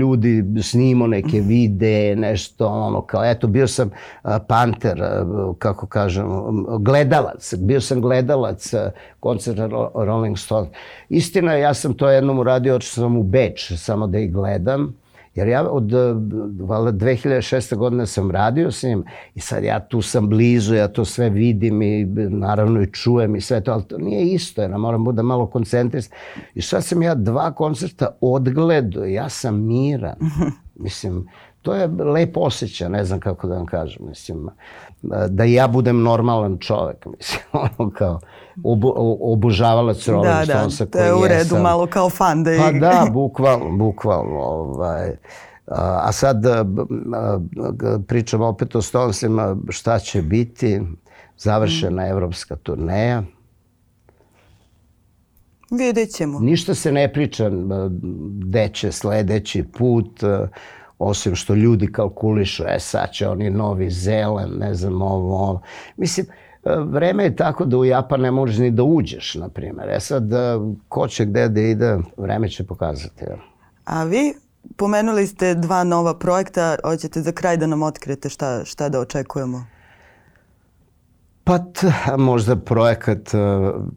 [0.01, 3.91] ljudi snimo neke vide, nešto, ono, kao, eto, bio sam
[4.25, 6.27] uh, panter, uh, kako kažem,
[6.79, 8.81] gledalac, bio sam gledalac uh,
[9.21, 10.71] koncerta Rolling Stones.
[11.09, 14.95] Istina je, ja sam to jednom uradio, očeo sam u Beč, samo da ih gledam,
[15.39, 15.93] Jer ja od
[16.61, 17.77] valjda 2006.
[17.77, 21.83] godine sam radio s njim i sad ja tu sam blizu, ja to sve vidim
[21.83, 25.47] i naravno i čujem i sve to, ali to nije isto, ja moram bude malo
[25.47, 26.17] koncentrisan.
[26.55, 30.17] I sad sam ja dva koncerta odgledao, ja sam miran.
[30.85, 31.29] Mislim,
[31.63, 34.49] to je lep osjećaj, ne znam kako da vam kažem, mislim,
[35.29, 38.21] da ja budem normalan čovek, mislim, ono kao
[38.65, 41.63] obo, obožavalac Rolling da, Stonesa da, to je u redu jesam.
[41.63, 45.17] malo kao fan da Pa da, bukvalno, bukvalno, ovaj,
[45.77, 46.37] a sad
[48.07, 50.81] pričamo opet o Stonesima, šta će biti,
[51.37, 52.07] završena mm.
[52.07, 53.23] evropska turneja.
[55.71, 56.41] Vidjet ćemo.
[56.41, 57.51] Ništa se ne priča
[58.39, 60.21] gde će sledeći put,
[60.99, 65.61] osim što ljudi kalkulišu, e sad će oni Novi Zeland, ne znam ovo, ovo.
[65.97, 66.27] Mislim,
[66.65, 69.89] vreme je tako da u Japan ne možeš ni da uđeš, na primjer.
[69.91, 70.23] E sad,
[70.89, 73.25] ko će gde da ide, vreme će pokazati.
[73.85, 74.35] A vi
[74.77, 79.67] pomenuli ste dva nova projekta, hoćete za kraj da nam otkrijete šta, šta da očekujemo?
[81.45, 83.41] Pa t, možda projekat uh,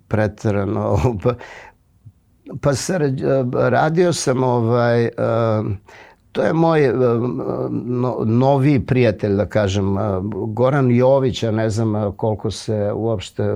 [0.07, 0.97] pretrano.
[1.23, 1.33] Pa,
[2.61, 2.99] pa se,
[3.53, 5.11] radio sam ovaj, uh,
[6.31, 6.97] To je moj uh,
[7.71, 10.01] no, novi prijatelj, da kažem, uh,
[10.47, 13.55] Goran Jović, ja ne znam uh, koliko se uopšte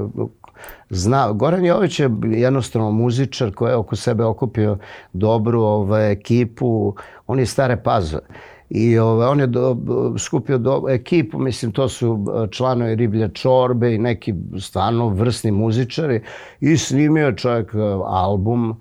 [0.90, 1.32] zna.
[1.32, 4.78] Goran Jović je jednostavno muzičar koji je oko sebe okupio
[5.14, 6.96] dobru ovaj, ekipu,
[7.28, 8.24] on je stare pazove.
[8.70, 9.78] I ovaj, on je do,
[10.18, 16.22] skupio do, ekipu, mislim to su članovi Riblja Čorbe i neki stvarno vrsni muzičari
[16.60, 18.78] i snimio čovjek album uh,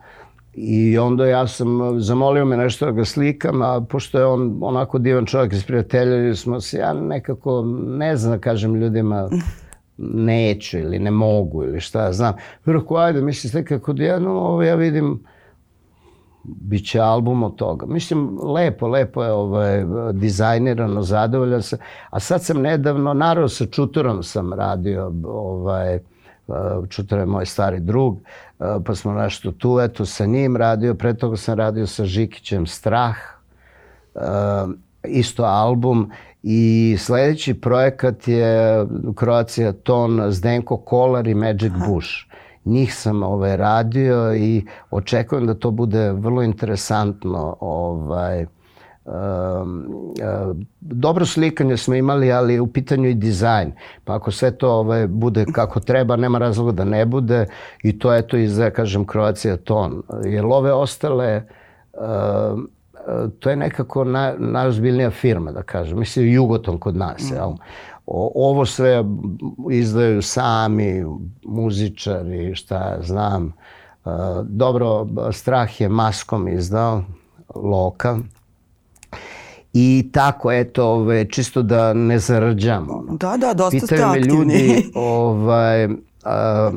[0.57, 4.99] I onda ja sam, zamolio me nešto da ga slikam, a pošto je on onako
[4.99, 9.29] divan čovjek iz prijatelja, smo se, ja nekako, ne znam kažem ljudima,
[9.99, 12.35] neću ili ne mogu ili šta ja znam.
[12.65, 15.25] Rekao, ajde, mislim, slika kod jedno, ovo ja vidim,
[16.45, 17.87] bit će album od toga.
[17.87, 21.79] Mislim, lepo, lepo je ovaj, dizajnirano, zadovoljan sam.
[22.11, 25.99] A sad sam nedavno, naravno sa Čuturom sam radio, ovaj,
[26.89, 28.19] Čutor je moj stari drug,
[28.87, 33.17] pa smo nešto tu, eto, sa njim radio, pre toga sam radio sa Žikićem Strah,
[35.05, 36.11] isto album
[36.43, 41.87] i sledeći projekat je Kroacija Ton, Zdenko Kolar i Magic Aha.
[41.87, 42.09] Bush.
[42.65, 48.47] Njih sam ovaj, radio i očekujem da to bude vrlo interesantno ovaj,
[50.81, 53.73] dobro slikanje smo imali, ali u pitanju i dizajn.
[54.05, 57.47] Pa ako sve to ovaj, bude kako treba, nema razloga da ne bude
[57.83, 60.03] i to je to i za, kažem, Kroacija ton.
[60.25, 61.43] Jer ove ostale,
[61.93, 62.61] uh,
[63.39, 65.99] to je nekako na, najozbiljnija firma, da kažem.
[65.99, 67.35] Mislim, Jugoton kod nas, mm.
[67.35, 67.51] jel?
[68.07, 69.05] O, ovo sve
[69.71, 71.05] izdaju sami,
[71.43, 73.53] muzičari, šta znam.
[74.05, 77.03] Uh, dobro, Strah je maskom izdao,
[77.55, 78.19] Loka.
[79.75, 83.05] I tako, eto, ove, čisto da ne zarđamo.
[83.11, 84.39] Da, da, dosta Pitaju ste aktivni.
[84.39, 85.89] ljudi, ovaj,
[86.25, 86.71] a,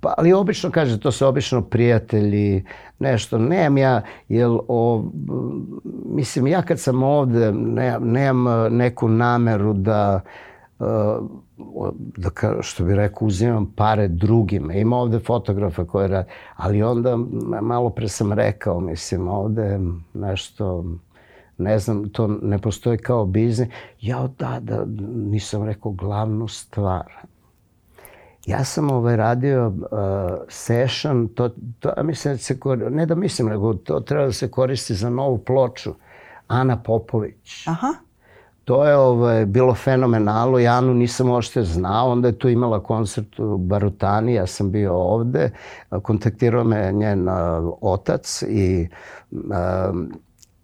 [0.00, 2.64] pa, ali obično, kaže, to su obično prijatelji,
[2.98, 3.38] nešto.
[3.38, 5.04] Nemam ja, jel, o,
[6.06, 10.20] mislim, ja kad sam ovde, ne, nemam neku nameru da,
[12.16, 14.74] da što bi rekao, uzimam pare drugima.
[14.74, 17.18] Ima ovde fotografa koje rade, ali onda
[17.62, 19.80] malo pre sam rekao, mislim, ovde
[20.14, 20.84] nešto
[21.58, 23.68] ne znam, to ne postoji kao biznis.
[24.00, 24.84] Ja da, da,
[25.14, 27.12] nisam rekao glavnu stvar.
[28.46, 29.76] Ja sam ovaj radio uh,
[30.48, 31.50] session, to,
[31.80, 35.10] to mislim da se koristi, ne da mislim, nego to treba da se koristi za
[35.10, 35.94] novu ploču.
[36.48, 37.66] Ana Popović.
[37.66, 37.94] Aha.
[38.64, 43.38] To je ovaj, bilo fenomenalno, ja Anu nisam ošte znao, onda je tu imala koncert
[43.38, 45.50] u Barutani, ja sam bio ovde,
[46.02, 47.34] kontaktirao me njen uh,
[47.80, 48.88] otac i
[49.30, 49.38] uh,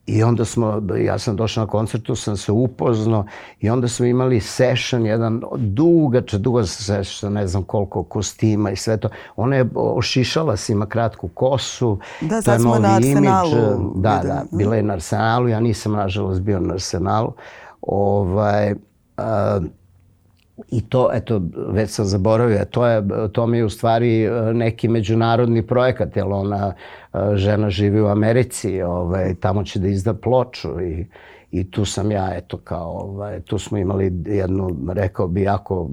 [0.09, 3.27] I onda smo, ja sam došao na koncertu, sam se upoznao
[3.61, 8.97] i onda smo imali session, jedan dugač, duga session, ne znam koliko kostima i sve
[8.97, 9.09] to.
[9.37, 11.99] Ona je ošišala se, ima kratku kosu.
[12.21, 13.51] Da, sad smo na Arsenalu.
[13.51, 14.03] Imidž.
[14.03, 17.33] Da, da, bila je na Arsenalu, ja nisam nažalost bio na Arsenalu.
[17.83, 18.75] Ovaj,
[19.17, 19.61] a,
[20.71, 23.03] I to, eto, već sam zaboravio, to, je,
[23.33, 26.75] to mi je u stvari e, neki međunarodni projekat, jer ona
[27.15, 31.07] e, žena živi u Americi, ovaj, tamo će da izda ploču i,
[31.51, 35.91] i tu sam ja, eto, kao, ovaj, tu smo imali jednu, rekao bi, jako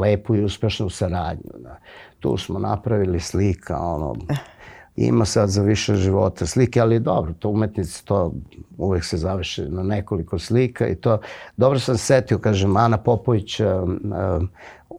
[0.00, 1.50] lepu i uspešnu saradnju.
[1.58, 1.76] Da.
[2.20, 4.14] Tu smo napravili slika, ono,
[4.96, 8.32] ima sad za više života slike, ali dobro, to umetnici, to
[8.78, 11.18] uvek se završi na nekoliko slika i to,
[11.56, 13.60] dobro sam setio, kažem, Ana Popović,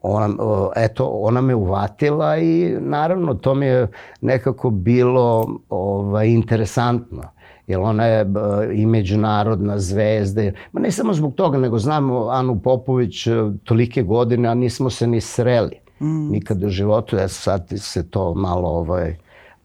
[0.02, 0.36] ona,
[0.76, 3.88] eto, ona me uvatila i naravno to mi je
[4.22, 7.24] nekako bilo ovaj, interesantno
[7.68, 8.26] jer ona je
[8.74, 10.52] i međunarodna zvezda.
[10.72, 15.08] Ma ne samo zbog toga, nego znamo Anu Popović uh, tolike godine, a nismo se
[15.08, 15.76] ni sreli.
[16.02, 16.32] Mm.
[16.32, 19.16] Nikad u životu, ja sad se to malo ovaj,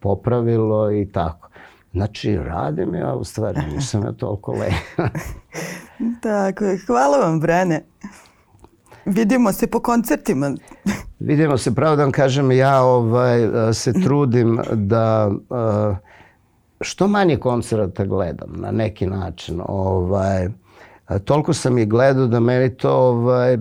[0.00, 1.48] popravilo i tako.
[1.92, 4.70] Znači, radim ja, u stvari nisam ja toliko le.
[6.22, 6.78] tako je.
[6.86, 7.84] Hvala vam, Brane.
[9.04, 10.52] Vidimo se po koncertima.
[11.18, 15.30] Vidimo se, pravo da vam kažem, ja ovaj, se trudim da
[16.80, 19.60] što manje koncerta gledam na neki način.
[19.64, 20.48] Ovaj,
[21.24, 23.58] toliko sam ih gledao da meni to ovaj,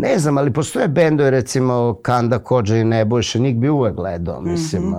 [0.00, 4.82] Ne znam, ali postoje bendovi, recimo Kanda, Kođa i Nebojša, njih bi uvek gledao, mislim.
[4.82, 4.94] Mm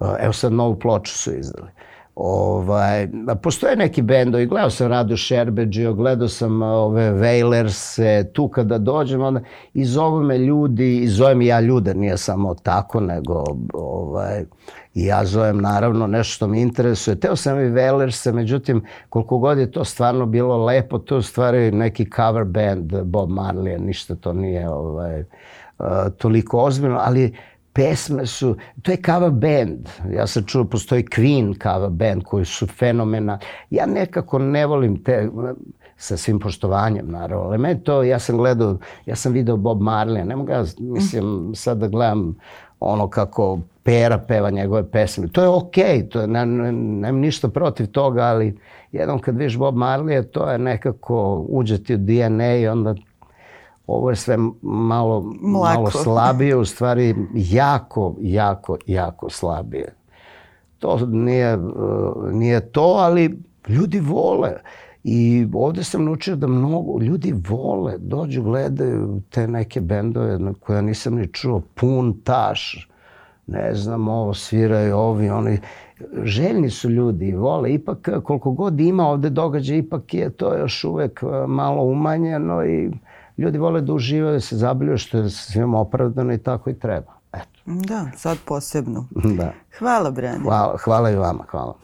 [0.00, 0.16] -hmm.
[0.20, 1.68] Evo sad novu ploču su izdali.
[2.14, 3.08] Ovaj,
[3.42, 8.00] postoje neki bendovi, gledao sam Radu Šerbeđio, gledao sam ove Wailers,
[8.32, 9.40] tu kada dođem, onda
[9.74, 13.44] i zovu me ljudi, i zovem ja ljude, nije samo tako, nego
[13.74, 14.44] ovaj,
[14.94, 17.20] I ja zovem naravno nešto što mi interesuje.
[17.20, 21.70] Teo sam i Wellerse, međutim, koliko god je to stvarno bilo lepo, to je stvari
[21.70, 25.86] neki cover band Bob Marley, ništa to nije ovaj, uh,
[26.18, 27.32] toliko ozbiljno, ali
[27.72, 29.88] pesme su, to je cover band.
[30.14, 33.38] Ja sam čuo, postoji Queen cover band koji su fenomena.
[33.70, 35.28] Ja nekako ne volim te,
[35.96, 40.24] sa svim poštovanjem naravno, ali meni to, ja sam gledao, ja sam video Bob Marley,
[40.24, 42.34] ne mogu ja, mislim, sad da gledam
[42.80, 45.28] ono kako Pera peva njegove pesme.
[45.28, 48.58] To je okej, okay, to je, ne, ne, ništa protiv toga, ali
[48.92, 52.94] jednom kad viš Bob Marley, to je nekako uđe ti u DNA i onda
[53.86, 59.94] ovo je sve malo, malo slabije, u stvari jako, jako, jako slabije.
[60.78, 61.58] To nije,
[62.32, 64.52] nije to, ali ljudi vole.
[65.04, 70.82] I ovde sam naučio da mnogo ljudi vole, dođu, gledaju te neke bendove na koje
[70.82, 72.88] nisam ni čuo, pun taš,
[73.46, 75.58] ne znam, ovo sviraju ovi, oni,
[76.22, 80.84] željni su ljudi i vole, ipak koliko god ima ovde događaja, ipak je to još
[80.84, 82.90] uvek e, malo umanjeno i
[83.38, 87.12] ljudi vole da uživaju, da se zabiljuju što je svima opravdano i tako i treba.
[87.32, 87.60] Eto.
[87.66, 89.06] Da, sad posebno.
[89.36, 89.52] Da.
[89.78, 90.42] Hvala, Brani.
[90.42, 91.74] Hvala, hvala i vama, hvala.